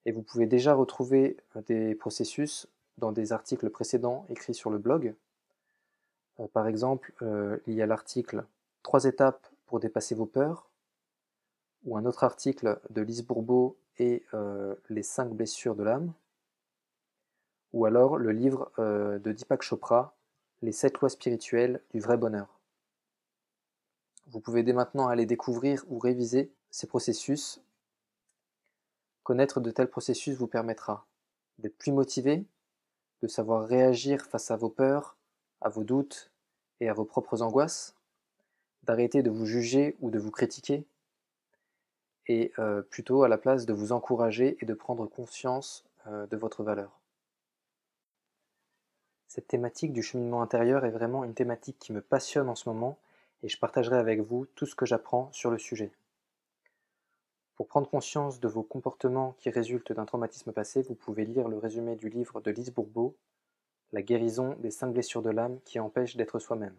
Et 0.04 0.12
vous 0.12 0.22
pouvez 0.22 0.46
déjà 0.46 0.74
retrouver 0.74 1.38
des 1.66 1.94
processus 1.94 2.68
dans 2.98 3.12
des 3.12 3.32
articles 3.32 3.70
précédents 3.70 4.26
écrits 4.28 4.54
sur 4.54 4.68
le 4.68 4.76
blog. 4.76 5.14
Euh, 6.38 6.48
par 6.48 6.66
exemple, 6.66 7.14
euh, 7.22 7.58
il 7.66 7.74
y 7.74 7.82
a 7.82 7.86
l'article 7.86 8.44
Trois 8.82 9.04
étapes 9.04 9.48
pour 9.66 9.80
dépasser 9.80 10.14
vos 10.14 10.26
peurs, 10.26 10.68
ou 11.84 11.96
un 11.96 12.04
autre 12.04 12.24
article 12.24 12.80
de 12.90 13.00
Lise 13.00 13.24
Bourbeau 13.24 13.78
et 13.98 14.24
euh, 14.34 14.74
Les 14.90 15.02
cinq 15.02 15.30
blessures 15.30 15.76
de 15.76 15.84
l'âme, 15.84 16.12
ou 17.72 17.86
alors 17.86 18.18
le 18.18 18.32
livre 18.32 18.70
de 18.76 19.32
Deepak 19.32 19.62
Chopra, 19.62 20.14
Les 20.62 20.73
sept 20.73 21.00
lois 21.00 21.11
spirituelles 21.11 21.83
du 21.92 22.00
vrai 22.00 22.16
bonheur. 22.16 22.61
Vous 24.28 24.38
pouvez 24.38 24.62
dès 24.62 24.73
maintenant 24.73 25.09
aller 25.09 25.26
découvrir 25.26 25.85
ou 25.88 25.99
réviser 25.99 26.52
ces 26.71 26.87
processus. 26.87 27.61
Connaître 29.25 29.61
de 29.61 29.73
tels 29.73 29.90
processus 29.90 30.37
vous 30.37 30.47
permettra 30.47 31.04
d'être 31.59 31.76
plus 31.76 31.90
motivé, 31.90 32.45
de 33.23 33.26
savoir 33.26 33.66
réagir 33.66 34.25
face 34.25 34.52
à 34.52 34.57
vos 34.57 34.69
peurs, 34.69 35.16
à 35.61 35.69
vos 35.69 35.83
doutes 35.83 36.31
et 36.78 36.88
à 36.88 36.95
vos 36.95 37.04
propres 37.04 37.42
angoisses, 37.42 37.97
d'arrêter 38.85 39.23
de 39.23 39.31
vous 39.31 39.47
juger 39.47 39.97
ou 40.00 40.11
de 40.11 40.19
vous 40.21 40.31
critiquer, 40.31 40.87
et 42.28 42.52
euh, 42.61 42.83
plutôt 42.83 43.25
à 43.25 43.28
la 43.28 43.37
place 43.37 43.66
de 43.66 43.73
vous 43.73 43.90
encourager 43.90 44.57
et 44.61 44.66
de 44.66 44.75
prendre 44.75 45.07
conscience 45.07 45.85
euh, 46.07 46.26
de 46.28 46.37
votre 46.37 46.62
valeur. 46.62 47.00
Cette 49.34 49.48
thématique 49.48 49.94
du 49.94 50.02
cheminement 50.02 50.42
intérieur 50.42 50.84
est 50.84 50.90
vraiment 50.90 51.24
une 51.24 51.32
thématique 51.32 51.78
qui 51.78 51.94
me 51.94 52.02
passionne 52.02 52.50
en 52.50 52.54
ce 52.54 52.68
moment 52.68 52.98
et 53.42 53.48
je 53.48 53.58
partagerai 53.58 53.96
avec 53.96 54.20
vous 54.20 54.44
tout 54.44 54.66
ce 54.66 54.74
que 54.74 54.84
j'apprends 54.84 55.32
sur 55.32 55.50
le 55.50 55.56
sujet. 55.56 55.90
Pour 57.54 57.66
prendre 57.66 57.88
conscience 57.88 58.40
de 58.40 58.48
vos 58.48 58.62
comportements 58.62 59.34
qui 59.38 59.48
résultent 59.48 59.94
d'un 59.94 60.04
traumatisme 60.04 60.52
passé, 60.52 60.82
vous 60.82 60.94
pouvez 60.94 61.24
lire 61.24 61.48
le 61.48 61.56
résumé 61.56 61.96
du 61.96 62.10
livre 62.10 62.42
de 62.42 62.50
Lise 62.50 62.74
Bourbeau, 62.74 63.16
La 63.94 64.02
guérison 64.02 64.54
des 64.58 64.70
cinq 64.70 64.88
blessures 64.88 65.22
de 65.22 65.30
l'âme 65.30 65.60
qui 65.64 65.80
empêchent 65.80 66.16
d'être 66.16 66.38
soi-même. 66.38 66.76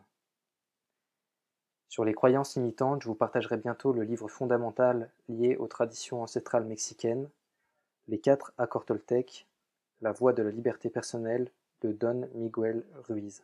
Sur 1.89 2.05
les 2.05 2.13
croyances 2.13 2.55
limitantes, 2.55 3.01
je 3.01 3.07
vous 3.07 3.15
partagerai 3.15 3.57
bientôt 3.57 3.93
le 3.93 4.03
livre 4.03 4.27
fondamental 4.27 5.10
lié 5.27 5.55
aux 5.55 5.65
traditions 5.67 6.22
ancestrales 6.22 6.65
mexicaines, 6.65 7.27
Les 8.07 8.19
quatre 8.19 8.53
accords 8.60 8.86
La 10.01 10.12
voie 10.12 10.33
de 10.33 10.43
la 10.43 10.51
liberté 10.51 10.91
personnelle 10.91 11.50
Don 11.88 12.30
Miguel 12.34 12.84
Ruiz. 13.08 13.44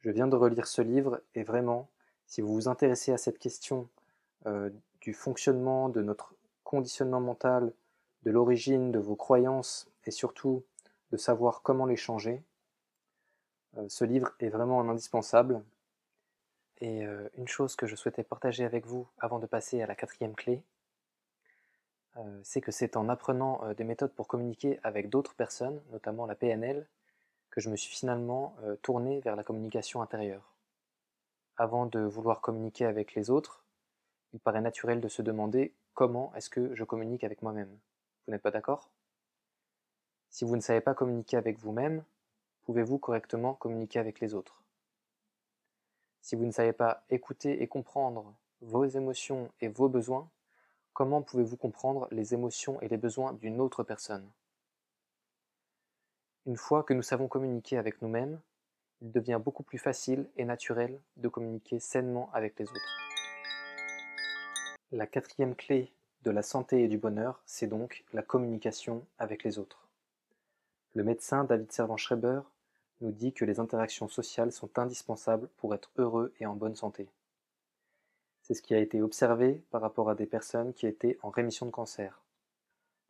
Je 0.00 0.10
viens 0.10 0.26
de 0.26 0.36
relire 0.36 0.66
ce 0.66 0.80
livre 0.80 1.20
et 1.34 1.42
vraiment, 1.42 1.90
si 2.26 2.40
vous 2.40 2.54
vous 2.54 2.68
intéressez 2.68 3.12
à 3.12 3.18
cette 3.18 3.38
question 3.38 3.88
euh, 4.46 4.70
du 5.00 5.12
fonctionnement 5.12 5.88
de 5.88 6.00
notre 6.00 6.34
conditionnement 6.64 7.20
mental, 7.20 7.72
de 8.22 8.30
l'origine 8.30 8.92
de 8.92 8.98
vos 8.98 9.16
croyances 9.16 9.90
et 10.04 10.10
surtout 10.10 10.64
de 11.10 11.16
savoir 11.16 11.62
comment 11.62 11.84
les 11.84 11.96
changer, 11.96 12.42
euh, 13.76 13.86
ce 13.88 14.04
livre 14.04 14.32
est 14.40 14.48
vraiment 14.48 14.80
un 14.80 14.88
indispensable. 14.88 15.62
Et 16.80 17.04
euh, 17.04 17.28
une 17.36 17.48
chose 17.48 17.76
que 17.76 17.86
je 17.86 17.94
souhaitais 17.94 18.24
partager 18.24 18.64
avec 18.64 18.86
vous 18.86 19.06
avant 19.18 19.38
de 19.38 19.46
passer 19.46 19.82
à 19.82 19.86
la 19.86 19.94
quatrième 19.94 20.34
clé, 20.34 20.62
c'est 22.42 22.60
que 22.60 22.72
c'est 22.72 22.96
en 22.96 23.08
apprenant 23.08 23.72
des 23.74 23.84
méthodes 23.84 24.12
pour 24.12 24.28
communiquer 24.28 24.78
avec 24.82 25.08
d'autres 25.08 25.34
personnes, 25.34 25.80
notamment 25.90 26.26
la 26.26 26.34
PNL, 26.34 26.86
que 27.50 27.60
je 27.60 27.68
me 27.68 27.76
suis 27.76 27.94
finalement 27.94 28.54
euh, 28.62 28.76
tourné 28.76 29.20
vers 29.20 29.36
la 29.36 29.44
communication 29.44 30.02
intérieure. 30.02 30.54
Avant 31.56 31.86
de 31.86 32.00
vouloir 32.00 32.40
communiquer 32.40 32.86
avec 32.86 33.14
les 33.14 33.30
autres, 33.30 33.64
il 34.32 34.40
paraît 34.40 34.60
naturel 34.60 35.00
de 35.00 35.08
se 35.08 35.22
demander 35.22 35.74
comment 35.94 36.32
est-ce 36.34 36.48
que 36.48 36.74
je 36.74 36.84
communique 36.84 37.24
avec 37.24 37.42
moi-même. 37.42 37.76
Vous 38.26 38.32
n'êtes 38.32 38.42
pas 38.42 38.50
d'accord? 38.50 38.88
Si 40.30 40.44
vous 40.44 40.54
ne 40.54 40.60
savez 40.60 40.80
pas 40.80 40.94
communiquer 40.94 41.36
avec 41.36 41.58
vous-même, 41.58 42.04
pouvez-vous 42.62 42.98
correctement 42.98 43.54
communiquer 43.54 43.98
avec 43.98 44.20
les 44.20 44.34
autres? 44.34 44.62
Si 46.22 46.36
vous 46.36 46.44
ne 46.44 46.52
savez 46.52 46.72
pas 46.72 47.02
écouter 47.10 47.62
et 47.62 47.66
comprendre 47.66 48.32
vos 48.60 48.84
émotions 48.84 49.50
et 49.60 49.68
vos 49.68 49.88
besoins, 49.88 50.28
comment 50.92 51.22
pouvez-vous 51.22 51.56
comprendre 51.56 52.06
les 52.10 52.34
émotions 52.34 52.80
et 52.80 52.88
les 52.88 52.96
besoins 52.96 53.32
d'une 53.32 53.60
autre 53.60 53.82
personne? 53.82 54.30
Une 56.46 56.56
fois 56.56 56.82
que 56.82 56.94
nous 56.94 57.02
savons 57.02 57.28
communiquer 57.28 57.76
avec 57.76 58.00
nous-mêmes, 58.00 58.40
il 59.02 59.12
devient 59.12 59.40
beaucoup 59.42 59.62
plus 59.62 59.78
facile 59.78 60.26
et 60.36 60.44
naturel 60.44 60.98
de 61.16 61.28
communiquer 61.28 61.78
sainement 61.80 62.30
avec 62.32 62.58
les 62.58 62.68
autres. 62.68 62.98
La 64.92 65.06
quatrième 65.06 65.54
clé 65.54 65.92
de 66.22 66.30
la 66.30 66.42
santé 66.42 66.82
et 66.82 66.88
du 66.88 66.98
bonheur, 66.98 67.42
c'est 67.46 67.66
donc 67.66 68.04
la 68.12 68.22
communication 68.22 69.06
avec 69.18 69.44
les 69.44 69.58
autres. 69.58 69.88
Le 70.94 71.04
médecin 71.04 71.44
David 71.44 71.70
Servan-Schreiber 71.72 72.40
nous 73.00 73.12
dit 73.12 73.32
que 73.32 73.44
les 73.44 73.60
interactions 73.60 74.08
sociales 74.08 74.52
sont 74.52 74.78
indispensables 74.78 75.48
pour 75.56 75.74
être 75.74 75.90
heureux 75.96 76.34
et 76.40 76.46
en 76.46 76.54
bonne 76.54 76.74
santé. 76.74 77.08
C'est 78.42 78.54
ce 78.54 78.62
qui 78.62 78.74
a 78.74 78.78
été 78.78 79.00
observé 79.00 79.62
par 79.70 79.80
rapport 79.80 80.10
à 80.10 80.14
des 80.14 80.26
personnes 80.26 80.74
qui 80.74 80.86
étaient 80.86 81.18
en 81.22 81.30
rémission 81.30 81.66
de 81.66 81.70
cancer. 81.70 82.20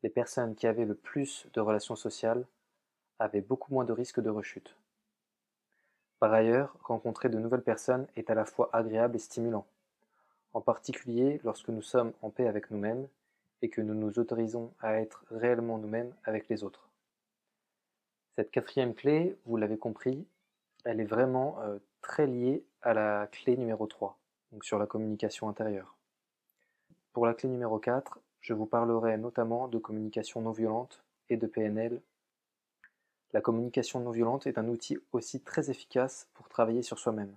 Les 0.02 0.10
personnes 0.10 0.54
qui 0.54 0.66
avaient 0.66 0.84
le 0.84 0.94
plus 0.94 1.46
de 1.54 1.60
relations 1.60 1.96
sociales 1.96 2.46
avait 3.20 3.42
beaucoup 3.42 3.72
moins 3.72 3.84
de 3.84 3.92
risques 3.92 4.20
de 4.20 4.30
rechute. 4.30 4.76
Par 6.18 6.32
ailleurs, 6.32 6.76
rencontrer 6.82 7.28
de 7.28 7.38
nouvelles 7.38 7.62
personnes 7.62 8.06
est 8.16 8.30
à 8.30 8.34
la 8.34 8.44
fois 8.44 8.68
agréable 8.72 9.16
et 9.16 9.20
stimulant, 9.20 9.66
en 10.52 10.60
particulier 10.60 11.40
lorsque 11.44 11.68
nous 11.68 11.82
sommes 11.82 12.12
en 12.22 12.30
paix 12.30 12.48
avec 12.48 12.70
nous-mêmes 12.70 13.06
et 13.62 13.68
que 13.68 13.80
nous 13.80 13.94
nous 13.94 14.18
autorisons 14.18 14.72
à 14.80 15.00
être 15.00 15.24
réellement 15.30 15.78
nous-mêmes 15.78 16.12
avec 16.24 16.48
les 16.48 16.64
autres. 16.64 16.88
Cette 18.36 18.50
quatrième 18.50 18.94
clé, 18.94 19.38
vous 19.44 19.56
l'avez 19.56 19.78
compris, 19.78 20.26
elle 20.84 21.00
est 21.00 21.04
vraiment 21.04 21.60
euh, 21.60 21.78
très 22.00 22.26
liée 22.26 22.64
à 22.80 22.94
la 22.94 23.26
clé 23.26 23.56
numéro 23.56 23.86
3, 23.86 24.18
donc 24.52 24.64
sur 24.64 24.78
la 24.78 24.86
communication 24.86 25.48
intérieure. 25.48 25.96
Pour 27.12 27.26
la 27.26 27.34
clé 27.34 27.48
numéro 27.50 27.78
4, 27.78 28.18
je 28.40 28.54
vous 28.54 28.66
parlerai 28.66 29.18
notamment 29.18 29.68
de 29.68 29.78
communication 29.78 30.40
non 30.40 30.52
violente 30.52 31.04
et 31.28 31.36
de 31.36 31.46
PNL 31.46 32.00
la 33.32 33.40
communication 33.40 34.00
non 34.00 34.10
violente 34.10 34.46
est 34.46 34.58
un 34.58 34.68
outil 34.68 34.98
aussi 35.12 35.40
très 35.40 35.70
efficace 35.70 36.28
pour 36.34 36.48
travailler 36.48 36.82
sur 36.82 36.98
soi-même. 36.98 37.34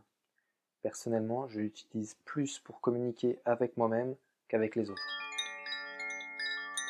Personnellement, 0.82 1.48
je 1.48 1.60
l'utilise 1.60 2.16
plus 2.26 2.60
pour 2.60 2.82
communiquer 2.82 3.40
avec 3.46 3.78
moi-même 3.78 4.16
qu'avec 4.48 4.76
les 4.76 4.90
autres. 4.90 5.08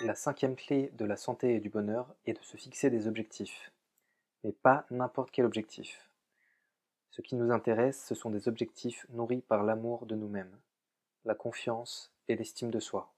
La 0.02 0.16
cinquième 0.16 0.56
clé 0.56 0.90
de 0.98 1.06
la 1.06 1.18
santé 1.18 1.56
et 1.56 1.60
du 1.60 1.70
bonheur 1.70 2.14
est 2.26 2.34
de 2.34 2.44
se 2.44 2.58
fixer 2.58 2.90
des 2.90 3.08
objectifs, 3.08 3.72
mais 4.44 4.52
pas 4.52 4.86
n'importe 4.90 5.32
quel 5.32 5.46
objectif. 5.46 6.10
Ce 7.12 7.22
qui 7.22 7.36
nous 7.36 7.52
intéresse, 7.52 8.04
ce 8.06 8.16
sont 8.16 8.32
des 8.32 8.48
objectifs 8.48 9.06
nourris 9.10 9.42
par 9.42 9.64
l'amour 9.64 10.06
de 10.06 10.16
nous-mêmes, 10.16 10.58
la 11.26 11.36
confiance 11.36 12.12
et 12.28 12.36
l'estime 12.36 12.72
de 12.72 12.80
soi, 12.80 13.14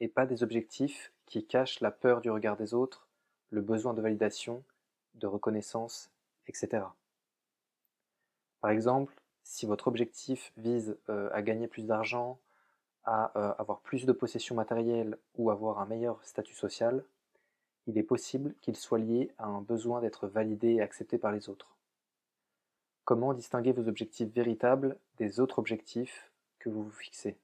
et 0.00 0.08
pas 0.08 0.26
des 0.26 0.42
objectifs 0.42 1.12
qui 1.26 1.46
cachent 1.46 1.80
la 1.80 1.90
peur 1.90 2.22
du 2.22 2.30
regard 2.30 2.56
des 2.56 2.74
autres, 2.74 3.06
le 3.50 3.60
besoin 3.60 3.94
de 3.94 4.02
validation 4.02 4.64
de 5.20 5.26
reconnaissance, 5.26 6.10
etc. 6.48 6.84
Par 8.60 8.70
exemple, 8.70 9.14
si 9.44 9.66
votre 9.66 9.88
objectif 9.88 10.52
vise 10.56 10.98
euh, 11.08 11.30
à 11.32 11.42
gagner 11.42 11.68
plus 11.68 11.86
d'argent, 11.86 12.38
à 13.04 13.32
euh, 13.38 13.54
avoir 13.58 13.80
plus 13.80 14.04
de 14.06 14.12
possessions 14.12 14.54
matérielles 14.54 15.18
ou 15.36 15.50
avoir 15.50 15.78
un 15.80 15.86
meilleur 15.86 16.22
statut 16.24 16.54
social, 16.54 17.04
il 17.86 17.98
est 17.98 18.02
possible 18.02 18.54
qu'il 18.60 18.76
soit 18.76 18.98
lié 18.98 19.32
à 19.38 19.46
un 19.46 19.62
besoin 19.62 20.00
d'être 20.00 20.28
validé 20.28 20.74
et 20.74 20.82
accepté 20.82 21.18
par 21.18 21.32
les 21.32 21.48
autres. 21.48 21.76
Comment 23.04 23.34
distinguer 23.34 23.72
vos 23.72 23.88
objectifs 23.88 24.32
véritables 24.32 24.98
des 25.16 25.40
autres 25.40 25.58
objectifs 25.58 26.30
que 26.58 26.68
vous 26.68 26.84
vous 26.84 26.90
fixez? 26.90 27.38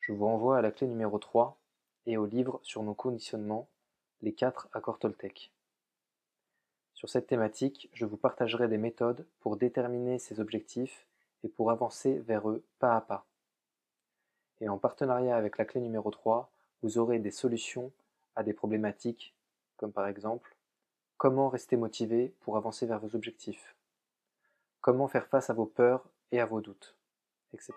Je 0.00 0.12
vous 0.12 0.26
renvoie 0.26 0.58
à 0.58 0.62
la 0.62 0.70
clé 0.70 0.86
numéro 0.86 1.18
3 1.18 1.58
et 2.06 2.16
au 2.16 2.26
livre 2.26 2.60
sur 2.62 2.82
nos 2.82 2.94
conditionnements, 2.94 3.68
les 4.22 4.32
4 4.32 4.68
accords 4.72 4.98
Toltec. 4.98 5.52
Sur 6.98 7.08
cette 7.08 7.28
thématique, 7.28 7.88
je 7.92 8.04
vous 8.04 8.16
partagerai 8.16 8.66
des 8.66 8.76
méthodes 8.76 9.24
pour 9.38 9.56
déterminer 9.56 10.18
ces 10.18 10.40
objectifs 10.40 11.06
et 11.44 11.48
pour 11.48 11.70
avancer 11.70 12.18
vers 12.26 12.50
eux 12.50 12.64
pas 12.80 12.96
à 12.96 13.00
pas. 13.00 13.24
Et 14.60 14.68
en 14.68 14.78
partenariat 14.78 15.36
avec 15.36 15.58
la 15.58 15.64
clé 15.64 15.80
numéro 15.80 16.10
3, 16.10 16.50
vous 16.82 16.98
aurez 16.98 17.20
des 17.20 17.30
solutions 17.30 17.92
à 18.34 18.42
des 18.42 18.52
problématiques 18.52 19.32
comme 19.76 19.92
par 19.92 20.08
exemple 20.08 20.56
comment 21.18 21.48
rester 21.48 21.76
motivé 21.76 22.34
pour 22.40 22.56
avancer 22.56 22.84
vers 22.84 22.98
vos 22.98 23.14
objectifs, 23.14 23.76
comment 24.80 25.06
faire 25.06 25.28
face 25.28 25.50
à 25.50 25.54
vos 25.54 25.66
peurs 25.66 26.04
et 26.32 26.40
à 26.40 26.46
vos 26.46 26.60
doutes, 26.60 26.96
etc. 27.52 27.74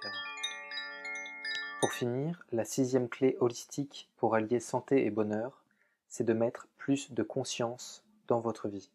Pour 1.80 1.92
finir, 1.92 2.44
la 2.52 2.66
sixième 2.66 3.08
clé 3.08 3.38
holistique 3.40 4.10
pour 4.18 4.34
allier 4.34 4.60
santé 4.60 5.06
et 5.06 5.12
bonheur, 5.12 5.64
c'est 6.08 6.24
de 6.24 6.34
mettre 6.34 6.68
plus 6.78 7.12
de 7.12 7.22
conscience 7.22 8.04
dans 8.26 8.40
votre 8.40 8.68
vie. 8.68 8.90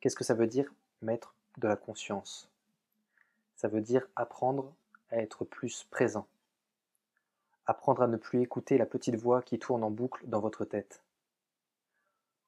Qu'est-ce 0.00 0.16
que 0.16 0.24
ça 0.24 0.34
veut 0.34 0.46
dire 0.46 0.72
mettre 1.02 1.34
de 1.58 1.68
la 1.68 1.76
conscience? 1.76 2.48
Ça 3.56 3.68
veut 3.68 3.82
dire 3.82 4.08
apprendre 4.16 4.72
à 5.10 5.18
être 5.18 5.44
plus 5.44 5.84
présent. 5.90 6.26
Apprendre 7.66 8.02
à 8.02 8.06
ne 8.06 8.16
plus 8.16 8.40
écouter 8.40 8.78
la 8.78 8.86
petite 8.86 9.16
voix 9.16 9.42
qui 9.42 9.58
tourne 9.58 9.84
en 9.84 9.90
boucle 9.90 10.26
dans 10.26 10.40
votre 10.40 10.64
tête. 10.64 11.02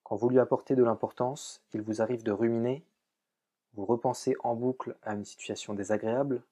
Quand 0.02 0.16
vous 0.16 0.30
lui 0.30 0.38
apportez 0.38 0.74
de 0.74 0.82
l'importance, 0.82 1.62
il 1.74 1.82
vous 1.82 2.00
arrive 2.00 2.22
de 2.22 2.32
ruminer, 2.32 2.82
vous 3.74 3.84
repensez 3.84 4.34
en 4.40 4.54
boucle 4.54 4.96
à 5.02 5.12
une 5.12 5.24
situation 5.24 5.74
désagréable, 5.74 6.42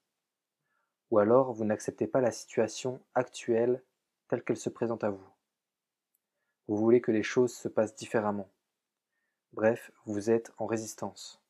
ou 1.10 1.18
alors 1.18 1.52
vous 1.52 1.64
n'acceptez 1.64 2.06
pas 2.06 2.20
la 2.20 2.30
situation 2.30 3.00
actuelle 3.14 3.82
telle 4.28 4.42
qu'elle 4.42 4.56
se 4.56 4.70
présente 4.70 5.02
à 5.02 5.10
vous. 5.10 5.28
Vous 6.68 6.76
voulez 6.76 7.00
que 7.00 7.10
les 7.10 7.22
choses 7.22 7.54
se 7.54 7.68
passent 7.68 7.96
différemment. 7.96 8.48
Bref, 9.52 9.90
vous 10.06 10.30
êtes 10.30 10.52
en 10.58 10.66
résistance. 10.66 11.40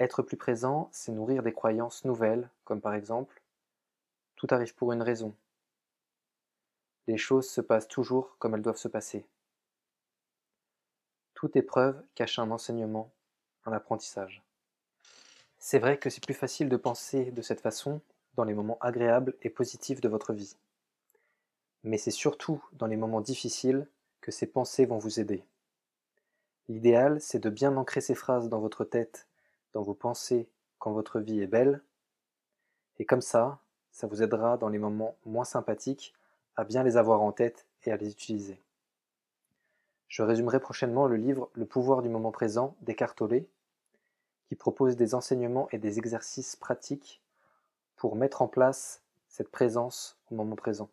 Être 0.00 0.22
plus 0.22 0.36
présent, 0.36 0.88
c'est 0.92 1.12
nourrir 1.12 1.44
des 1.44 1.52
croyances 1.52 2.04
nouvelles, 2.04 2.50
comme 2.64 2.80
par 2.80 2.94
exemple 2.94 3.40
Tout 4.34 4.48
arrive 4.50 4.74
pour 4.74 4.92
une 4.92 5.02
raison. 5.02 5.34
Les 7.06 7.16
choses 7.16 7.48
se 7.48 7.60
passent 7.60 7.86
toujours 7.86 8.36
comme 8.38 8.54
elles 8.54 8.62
doivent 8.62 8.76
se 8.76 8.88
passer. 8.88 9.24
Toute 11.34 11.54
épreuve 11.54 12.02
cache 12.16 12.40
un 12.40 12.50
enseignement, 12.50 13.12
un 13.64 13.72
apprentissage. 13.72 14.42
C'est 15.58 15.78
vrai 15.78 15.96
que 15.96 16.10
c'est 16.10 16.24
plus 16.24 16.34
facile 16.34 16.68
de 16.68 16.76
penser 16.76 17.30
de 17.30 17.42
cette 17.42 17.60
façon 17.60 18.00
dans 18.34 18.44
les 18.44 18.54
moments 18.54 18.78
agréables 18.80 19.36
et 19.42 19.50
positifs 19.50 20.00
de 20.00 20.08
votre 20.08 20.32
vie. 20.32 20.56
Mais 21.84 21.98
c'est 21.98 22.10
surtout 22.10 22.62
dans 22.72 22.86
les 22.88 22.96
moments 22.96 23.20
difficiles 23.20 23.86
que 24.20 24.32
ces 24.32 24.46
pensées 24.46 24.86
vont 24.86 24.98
vous 24.98 25.20
aider. 25.20 25.44
L'idéal, 26.68 27.20
c'est 27.20 27.38
de 27.38 27.50
bien 27.50 27.76
ancrer 27.76 28.00
ces 28.00 28.14
phrases 28.14 28.48
dans 28.48 28.60
votre 28.60 28.84
tête, 28.84 29.28
dans 29.72 29.82
vos 29.82 29.94
pensées, 29.94 30.48
quand 30.78 30.92
votre 30.92 31.20
vie 31.20 31.40
est 31.40 31.46
belle. 31.46 31.82
Et 32.98 33.04
comme 33.04 33.20
ça, 33.20 33.60
ça 33.92 34.06
vous 34.06 34.22
aidera 34.22 34.56
dans 34.56 34.68
les 34.68 34.78
moments 34.78 35.16
moins 35.24 35.44
sympathiques 35.44 36.12
à 36.56 36.64
bien 36.64 36.82
les 36.82 36.96
avoir 36.96 37.22
en 37.22 37.32
tête 37.32 37.66
et 37.84 37.92
à 37.92 37.96
les 37.96 38.10
utiliser. 38.10 38.60
Je 40.08 40.22
résumerai 40.22 40.60
prochainement 40.60 41.06
le 41.06 41.16
livre 41.16 41.50
Le 41.54 41.66
pouvoir 41.66 42.02
du 42.02 42.08
moment 42.08 42.32
présent 42.32 42.76
d'Eckhart 42.80 43.14
Tolle, 43.14 43.44
qui 44.48 44.54
propose 44.54 44.96
des 44.96 45.14
enseignements 45.14 45.68
et 45.72 45.78
des 45.78 45.98
exercices 45.98 46.56
pratiques 46.56 47.22
pour 47.96 48.16
mettre 48.16 48.42
en 48.42 48.48
place 48.48 49.02
cette 49.28 49.50
présence 49.50 50.18
au 50.30 50.34
moment 50.34 50.56
présent. 50.56 50.88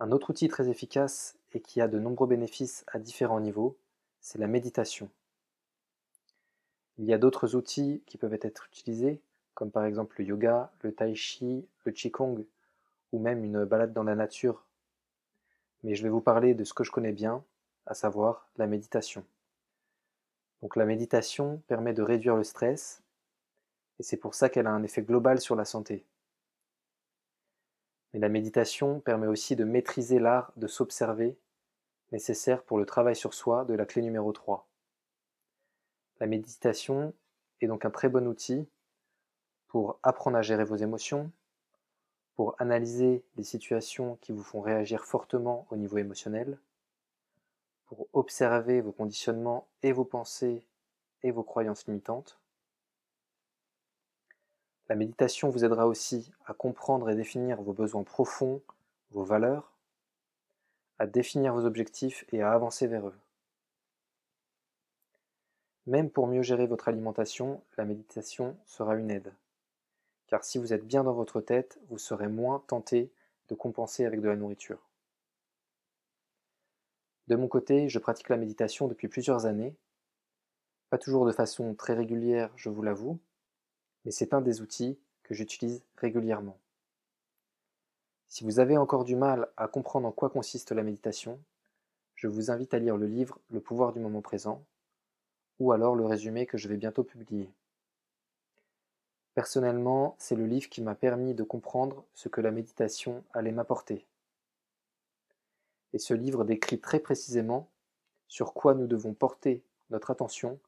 Un 0.00 0.12
autre 0.12 0.30
outil 0.30 0.48
très 0.48 0.68
efficace 0.68 1.38
et 1.52 1.60
qui 1.60 1.80
a 1.80 1.88
de 1.88 1.98
nombreux 1.98 2.26
bénéfices 2.26 2.84
à 2.88 2.98
différents 2.98 3.40
niveaux, 3.40 3.76
c'est 4.24 4.38
la 4.38 4.46
méditation. 4.46 5.10
Il 6.96 7.04
y 7.04 7.12
a 7.12 7.18
d'autres 7.18 7.56
outils 7.56 8.02
qui 8.06 8.16
peuvent 8.16 8.38
être 8.40 8.66
utilisés, 8.66 9.20
comme 9.52 9.70
par 9.70 9.84
exemple 9.84 10.16
le 10.18 10.24
yoga, 10.24 10.72
le 10.80 10.94
tai 10.94 11.14
chi, 11.14 11.68
le 11.84 11.92
qigong, 11.92 12.42
ou 13.12 13.18
même 13.18 13.44
une 13.44 13.66
balade 13.66 13.92
dans 13.92 14.02
la 14.02 14.14
nature. 14.14 14.64
Mais 15.82 15.94
je 15.94 16.02
vais 16.02 16.08
vous 16.08 16.22
parler 16.22 16.54
de 16.54 16.64
ce 16.64 16.72
que 16.72 16.84
je 16.84 16.90
connais 16.90 17.12
bien, 17.12 17.44
à 17.84 17.92
savoir 17.92 18.48
la 18.56 18.66
méditation. 18.66 19.26
Donc 20.62 20.74
la 20.76 20.86
méditation 20.86 21.62
permet 21.68 21.92
de 21.92 22.02
réduire 22.02 22.36
le 22.36 22.44
stress, 22.44 23.02
et 23.98 24.02
c'est 24.02 24.16
pour 24.16 24.34
ça 24.34 24.48
qu'elle 24.48 24.66
a 24.66 24.72
un 24.72 24.84
effet 24.84 25.02
global 25.02 25.38
sur 25.38 25.54
la 25.54 25.66
santé. 25.66 26.02
Mais 28.14 28.20
la 28.20 28.30
méditation 28.30 29.00
permet 29.00 29.26
aussi 29.26 29.54
de 29.54 29.64
maîtriser 29.64 30.18
l'art 30.18 30.50
de 30.56 30.66
s'observer, 30.66 31.36
nécessaire 32.12 32.62
pour 32.62 32.78
le 32.78 32.86
travail 32.86 33.16
sur 33.16 33.34
soi 33.34 33.64
de 33.64 33.74
la 33.74 33.86
clé 33.86 34.02
numéro 34.02 34.32
3. 34.32 34.68
La 36.20 36.26
méditation 36.26 37.12
est 37.60 37.66
donc 37.66 37.84
un 37.84 37.90
très 37.90 38.08
bon 38.08 38.26
outil 38.26 38.68
pour 39.66 39.98
apprendre 40.02 40.36
à 40.36 40.42
gérer 40.42 40.64
vos 40.64 40.76
émotions, 40.76 41.32
pour 42.36 42.54
analyser 42.60 43.24
les 43.36 43.44
situations 43.44 44.16
qui 44.20 44.32
vous 44.32 44.42
font 44.42 44.60
réagir 44.60 45.04
fortement 45.04 45.66
au 45.70 45.76
niveau 45.76 45.98
émotionnel, 45.98 46.58
pour 47.86 48.06
observer 48.12 48.80
vos 48.80 48.92
conditionnements 48.92 49.66
et 49.82 49.92
vos 49.92 50.04
pensées 50.04 50.66
et 51.22 51.30
vos 51.30 51.42
croyances 51.42 51.86
limitantes. 51.86 52.40
La 54.88 54.96
méditation 54.96 55.48
vous 55.48 55.64
aidera 55.64 55.86
aussi 55.86 56.32
à 56.46 56.54
comprendre 56.54 57.10
et 57.10 57.16
définir 57.16 57.62
vos 57.62 57.72
besoins 57.72 58.04
profonds, 58.04 58.62
vos 59.10 59.24
valeurs, 59.24 59.73
à 60.98 61.06
définir 61.06 61.54
vos 61.54 61.64
objectifs 61.64 62.24
et 62.32 62.42
à 62.42 62.52
avancer 62.52 62.86
vers 62.86 63.08
eux. 63.08 63.18
Même 65.86 66.10
pour 66.10 66.26
mieux 66.26 66.42
gérer 66.42 66.66
votre 66.66 66.88
alimentation, 66.88 67.62
la 67.76 67.84
méditation 67.84 68.56
sera 68.64 68.96
une 68.96 69.10
aide. 69.10 69.32
Car 70.28 70.44
si 70.44 70.58
vous 70.58 70.72
êtes 70.72 70.86
bien 70.86 71.04
dans 71.04 71.12
votre 71.12 71.40
tête, 71.40 71.78
vous 71.88 71.98
serez 71.98 72.28
moins 72.28 72.62
tenté 72.66 73.10
de 73.48 73.54
compenser 73.54 74.06
avec 74.06 74.20
de 74.20 74.28
la 74.28 74.36
nourriture. 74.36 74.80
De 77.28 77.36
mon 77.36 77.48
côté, 77.48 77.88
je 77.88 77.98
pratique 77.98 78.28
la 78.28 78.36
méditation 78.36 78.88
depuis 78.88 79.08
plusieurs 79.08 79.46
années, 79.46 79.74
pas 80.90 80.98
toujours 80.98 81.26
de 81.26 81.32
façon 81.32 81.74
très 81.74 81.94
régulière, 81.94 82.50
je 82.56 82.68
vous 82.68 82.82
l'avoue, 82.82 83.18
mais 84.04 84.10
c'est 84.10 84.32
un 84.32 84.40
des 84.40 84.60
outils 84.60 84.98
que 85.22 85.34
j'utilise 85.34 85.82
régulièrement. 85.96 86.58
Si 88.34 88.42
vous 88.42 88.58
avez 88.58 88.76
encore 88.76 89.04
du 89.04 89.14
mal 89.14 89.48
à 89.56 89.68
comprendre 89.68 90.08
en 90.08 90.10
quoi 90.10 90.28
consiste 90.28 90.72
la 90.72 90.82
méditation, 90.82 91.38
je 92.16 92.26
vous 92.26 92.50
invite 92.50 92.74
à 92.74 92.80
lire 92.80 92.96
le 92.96 93.06
livre 93.06 93.38
Le 93.48 93.60
pouvoir 93.60 93.92
du 93.92 94.00
moment 94.00 94.22
présent, 94.22 94.64
ou 95.60 95.70
alors 95.70 95.94
le 95.94 96.04
résumé 96.04 96.44
que 96.44 96.58
je 96.58 96.66
vais 96.66 96.76
bientôt 96.76 97.04
publier. 97.04 97.48
Personnellement, 99.34 100.16
c'est 100.18 100.34
le 100.34 100.46
livre 100.46 100.68
qui 100.68 100.82
m'a 100.82 100.96
permis 100.96 101.32
de 101.32 101.44
comprendre 101.44 102.02
ce 102.12 102.28
que 102.28 102.40
la 102.40 102.50
méditation 102.50 103.22
allait 103.34 103.52
m'apporter 103.52 104.04
et 105.92 105.98
ce 106.00 106.12
livre 106.12 106.42
décrit 106.42 106.80
très 106.80 106.98
précisément 106.98 107.70
sur 108.26 108.52
quoi 108.52 108.74
nous 108.74 108.88
devons 108.88 109.14
porter 109.14 109.62
notre 109.90 110.10
attention 110.10 110.58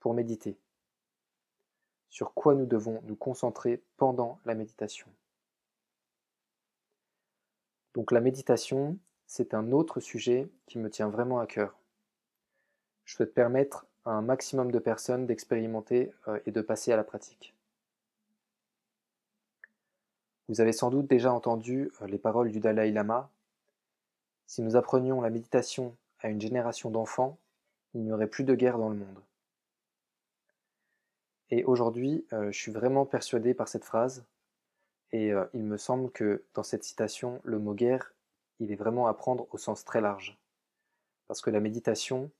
pour 0.00 0.12
méditer, 0.12 0.58
sur 2.10 2.34
quoi 2.34 2.54
nous 2.54 2.66
devons 2.66 3.00
nous 3.04 3.16
concentrer 3.16 3.82
pendant 3.96 4.38
la 4.44 4.54
méditation. 4.54 5.08
Donc 7.96 8.12
la 8.12 8.20
méditation, 8.20 8.98
c'est 9.26 9.54
un 9.54 9.72
autre 9.72 10.00
sujet 10.00 10.50
qui 10.66 10.78
me 10.78 10.90
tient 10.90 11.08
vraiment 11.08 11.40
à 11.40 11.46
cœur. 11.46 11.78
Je 13.06 13.14
souhaite 13.14 13.32
permettre 13.32 13.86
à 14.04 14.10
un 14.10 14.20
maximum 14.20 14.70
de 14.70 14.78
personnes 14.78 15.24
d'expérimenter 15.24 16.12
euh, 16.28 16.38
et 16.44 16.50
de 16.50 16.60
passer 16.60 16.92
à 16.92 16.96
la 16.96 17.04
pratique. 17.04 17.54
Vous 20.48 20.60
avez 20.60 20.72
sans 20.72 20.90
doute 20.90 21.06
déjà 21.06 21.32
entendu 21.32 21.90
euh, 22.02 22.06
les 22.06 22.18
paroles 22.18 22.52
du 22.52 22.60
Dalai 22.60 22.92
Lama 22.92 23.30
si 24.46 24.60
nous 24.60 24.76
apprenions 24.76 25.22
la 25.22 25.30
méditation 25.30 25.96
à 26.20 26.28
une 26.28 26.40
génération 26.40 26.90
d'enfants, 26.90 27.38
il 27.94 28.02
n'y 28.02 28.12
aurait 28.12 28.28
plus 28.28 28.44
de 28.44 28.54
guerre 28.54 28.78
dans 28.78 28.90
le 28.90 28.96
monde. 28.96 29.22
Et 31.48 31.64
aujourd'hui, 31.64 32.26
euh, 32.34 32.52
je 32.52 32.58
suis 32.58 32.72
vraiment 32.72 33.06
persuadé 33.06 33.54
par 33.54 33.68
cette 33.68 33.84
phrase, 33.84 34.26
et 35.12 35.32
euh, 35.32 35.44
il 35.54 35.64
me 35.64 35.76
semble 35.76 36.10
que 36.10 36.44
dans 36.54 36.62
cette 36.62 36.84
citation, 36.84 37.40
le 37.44 37.58
mot 37.58 37.74
guerre, 37.74 38.12
il 38.58 38.72
est 38.72 38.76
vraiment 38.76 39.06
à 39.06 39.14
prendre 39.14 39.46
au 39.52 39.58
sens 39.58 39.84
très 39.84 40.00
large. 40.00 40.38
Parce 41.28 41.40
que 41.40 41.50
la 41.50 41.60
méditation, 41.60 42.30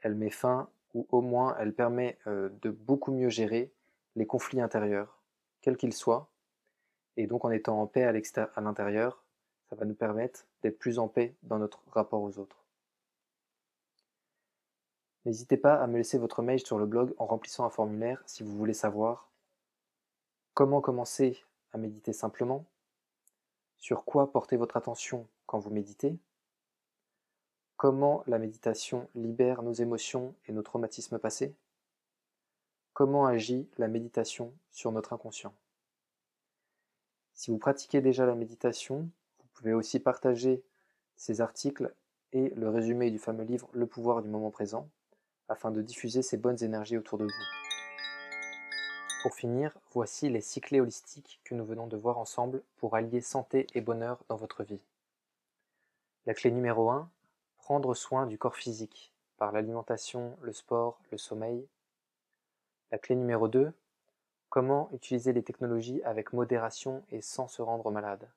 elle 0.00 0.14
met 0.14 0.30
fin, 0.30 0.68
ou 0.94 1.06
au 1.10 1.20
moins 1.20 1.56
elle 1.58 1.74
permet 1.74 2.18
euh, 2.26 2.48
de 2.62 2.70
beaucoup 2.70 3.12
mieux 3.12 3.28
gérer 3.28 3.72
les 4.16 4.26
conflits 4.26 4.60
intérieurs, 4.60 5.20
quels 5.60 5.76
qu'ils 5.76 5.92
soient, 5.92 6.28
et 7.16 7.26
donc 7.26 7.44
en 7.44 7.50
étant 7.50 7.80
en 7.80 7.86
paix 7.86 8.04
à 8.04 8.60
l'intérieur, 8.60 9.22
ça 9.68 9.76
va 9.76 9.84
nous 9.84 9.94
permettre 9.94 10.46
d'être 10.62 10.78
plus 10.78 10.98
en 10.98 11.08
paix 11.08 11.34
dans 11.42 11.58
notre 11.58 11.82
rapport 11.90 12.22
aux 12.22 12.38
autres. 12.38 12.64
N'hésitez 15.24 15.56
pas 15.56 15.74
à 15.74 15.86
me 15.86 15.98
laisser 15.98 16.16
votre 16.16 16.42
mail 16.42 16.60
sur 16.60 16.78
le 16.78 16.86
blog 16.86 17.14
en 17.18 17.26
remplissant 17.26 17.64
un 17.64 17.70
formulaire 17.70 18.22
si 18.24 18.42
vous 18.42 18.56
voulez 18.56 18.72
savoir 18.72 19.30
comment 20.54 20.80
commencer 20.80 21.44
méditer 21.78 22.12
simplement, 22.12 22.64
sur 23.78 24.04
quoi 24.04 24.32
porter 24.32 24.56
votre 24.56 24.76
attention 24.76 25.26
quand 25.46 25.58
vous 25.58 25.70
méditez, 25.70 26.18
comment 27.76 28.22
la 28.26 28.38
méditation 28.38 29.08
libère 29.14 29.62
nos 29.62 29.72
émotions 29.72 30.34
et 30.46 30.52
nos 30.52 30.62
traumatismes 30.62 31.18
passés, 31.18 31.54
comment 32.92 33.26
agit 33.26 33.68
la 33.78 33.88
méditation 33.88 34.52
sur 34.70 34.92
notre 34.92 35.12
inconscient. 35.12 35.54
Si 37.34 37.52
vous 37.52 37.58
pratiquez 37.58 38.00
déjà 38.00 38.26
la 38.26 38.34
méditation, 38.34 39.08
vous 39.38 39.48
pouvez 39.54 39.72
aussi 39.72 40.00
partager 40.00 40.64
ces 41.16 41.40
articles 41.40 41.94
et 42.32 42.50
le 42.50 42.68
résumé 42.68 43.10
du 43.10 43.18
fameux 43.18 43.44
livre 43.44 43.68
Le 43.72 43.86
pouvoir 43.86 44.22
du 44.22 44.28
moment 44.28 44.50
présent 44.50 44.88
afin 45.48 45.70
de 45.70 45.80
diffuser 45.80 46.22
ces 46.22 46.36
bonnes 46.36 46.62
énergies 46.62 46.98
autour 46.98 47.18
de 47.18 47.24
vous. 47.24 47.57
Pour 49.22 49.34
finir, 49.34 49.76
voici 49.90 50.28
les 50.28 50.40
six 50.40 50.60
clés 50.60 50.80
holistiques 50.80 51.40
que 51.42 51.56
nous 51.56 51.64
venons 51.64 51.88
de 51.88 51.96
voir 51.96 52.18
ensemble 52.18 52.62
pour 52.76 52.94
allier 52.94 53.20
santé 53.20 53.66
et 53.74 53.80
bonheur 53.80 54.22
dans 54.28 54.36
votre 54.36 54.62
vie. 54.62 54.80
La 56.24 56.34
clé 56.34 56.52
numéro 56.52 56.88
1, 56.90 57.10
prendre 57.56 57.94
soin 57.94 58.26
du 58.26 58.38
corps 58.38 58.54
physique 58.54 59.12
par 59.36 59.50
l'alimentation, 59.50 60.38
le 60.40 60.52
sport, 60.52 61.00
le 61.10 61.18
sommeil. 61.18 61.66
La 62.92 62.98
clé 62.98 63.16
numéro 63.16 63.48
2, 63.48 63.72
comment 64.50 64.88
utiliser 64.92 65.32
les 65.32 65.42
technologies 65.42 66.00
avec 66.04 66.32
modération 66.32 67.02
et 67.10 67.20
sans 67.20 67.48
se 67.48 67.60
rendre 67.60 67.90
malade. 67.90 68.30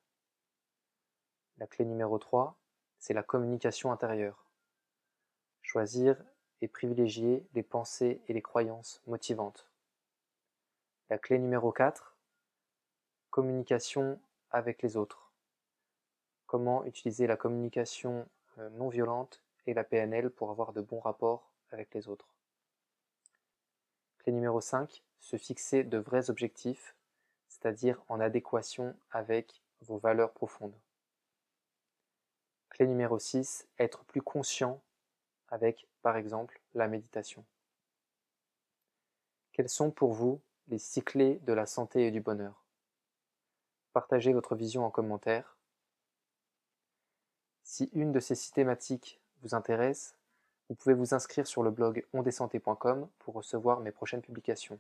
La 1.59 1.67
clé 1.67 1.85
numéro 1.85 2.17
3, 2.17 2.57
c'est 2.97 3.13
la 3.13 3.21
communication 3.21 3.91
intérieure. 3.91 4.45
Choisir 5.61 6.17
et 6.61 6.67
privilégier 6.67 7.45
les 7.53 7.63
pensées 7.63 8.19
et 8.27 8.33
les 8.33 8.41
croyances 8.41 9.03
motivantes. 9.05 9.70
La 11.11 11.17
clé 11.17 11.39
numéro 11.39 11.73
4, 11.73 12.15
communication 13.31 14.17
avec 14.49 14.81
les 14.81 14.95
autres. 14.95 15.33
Comment 16.45 16.85
utiliser 16.85 17.27
la 17.27 17.35
communication 17.35 18.29
euh, 18.59 18.69
non 18.69 18.87
violente 18.87 19.43
et 19.67 19.73
la 19.73 19.83
PNL 19.83 20.29
pour 20.29 20.51
avoir 20.51 20.71
de 20.71 20.79
bons 20.79 21.01
rapports 21.01 21.51
avec 21.71 21.93
les 21.93 22.07
autres. 22.07 22.33
Clé 24.19 24.31
numéro 24.31 24.61
5, 24.61 25.03
se 25.19 25.35
fixer 25.35 25.83
de 25.83 25.97
vrais 25.97 26.29
objectifs, 26.29 26.95
c'est-à-dire 27.49 28.01
en 28.07 28.21
adéquation 28.21 28.95
avec 29.11 29.61
vos 29.81 29.97
valeurs 29.97 30.31
profondes. 30.31 30.79
Clé 32.69 32.87
numéro 32.87 33.19
6, 33.19 33.67
être 33.79 34.05
plus 34.05 34.21
conscient 34.21 34.81
avec, 35.49 35.89
par 36.03 36.15
exemple, 36.15 36.61
la 36.73 36.87
méditation. 36.87 37.43
Quelles 39.51 39.67
sont 39.67 39.91
pour 39.91 40.13
vous 40.13 40.39
les 40.67 40.77
six 40.77 41.01
clés 41.01 41.39
de 41.43 41.53
la 41.53 41.65
santé 41.65 42.07
et 42.07 42.11
du 42.11 42.21
bonheur 42.21 42.63
Partagez 43.93 44.31
votre 44.31 44.55
vision 44.55 44.85
en 44.85 44.89
commentaire. 44.89 45.57
Si 47.63 47.89
une 47.93 48.11
de 48.11 48.19
ces 48.19 48.35
six 48.35 48.51
thématiques 48.51 49.19
vous 49.41 49.53
intéresse, 49.53 50.15
vous 50.69 50.75
pouvez 50.75 50.95
vous 50.95 51.13
inscrire 51.13 51.45
sur 51.45 51.63
le 51.63 51.71
blog 51.71 52.05
ondessanté.com 52.13 53.09
pour 53.19 53.33
recevoir 53.33 53.81
mes 53.81 53.91
prochaines 53.91 54.21
publications. 54.21 54.79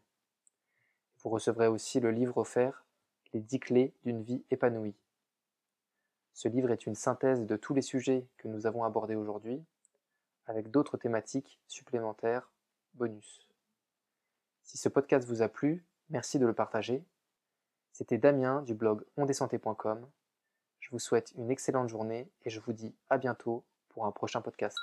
Vous 1.21 1.29
recevrez 1.29 1.67
aussi 1.67 1.99
le 1.99 2.11
livre 2.11 2.37
offert 2.37 2.85
Les 3.33 3.41
10 3.41 3.59
clés 3.59 3.93
d'une 4.03 4.23
vie 4.23 4.43
épanouie. 4.49 4.95
Ce 6.33 6.47
livre 6.47 6.71
est 6.71 6.85
une 6.85 6.95
synthèse 6.95 7.45
de 7.45 7.57
tous 7.57 7.73
les 7.73 7.81
sujets 7.81 8.25
que 8.37 8.47
nous 8.47 8.65
avons 8.65 8.85
abordés 8.85 9.15
aujourd'hui, 9.15 9.61
avec 10.47 10.71
d'autres 10.71 10.97
thématiques 10.97 11.59
supplémentaires 11.67 12.49
bonus. 12.93 13.50
Si 14.63 14.77
ce 14.77 14.89
podcast 14.89 15.27
vous 15.27 15.41
a 15.41 15.49
plu, 15.49 15.85
merci 16.09 16.39
de 16.39 16.45
le 16.45 16.53
partager. 16.53 17.03
C'était 17.91 18.17
Damien 18.17 18.61
du 18.61 18.73
blog 18.73 19.03
ondessanté.com. 19.17 20.07
Je 20.79 20.89
vous 20.91 20.99
souhaite 20.99 21.33
une 21.37 21.51
excellente 21.51 21.89
journée 21.89 22.31
et 22.43 22.49
je 22.49 22.59
vous 22.59 22.73
dis 22.73 22.95
à 23.09 23.17
bientôt 23.17 23.65
pour 23.89 24.05
un 24.05 24.11
prochain 24.11 24.41
podcast. 24.41 24.77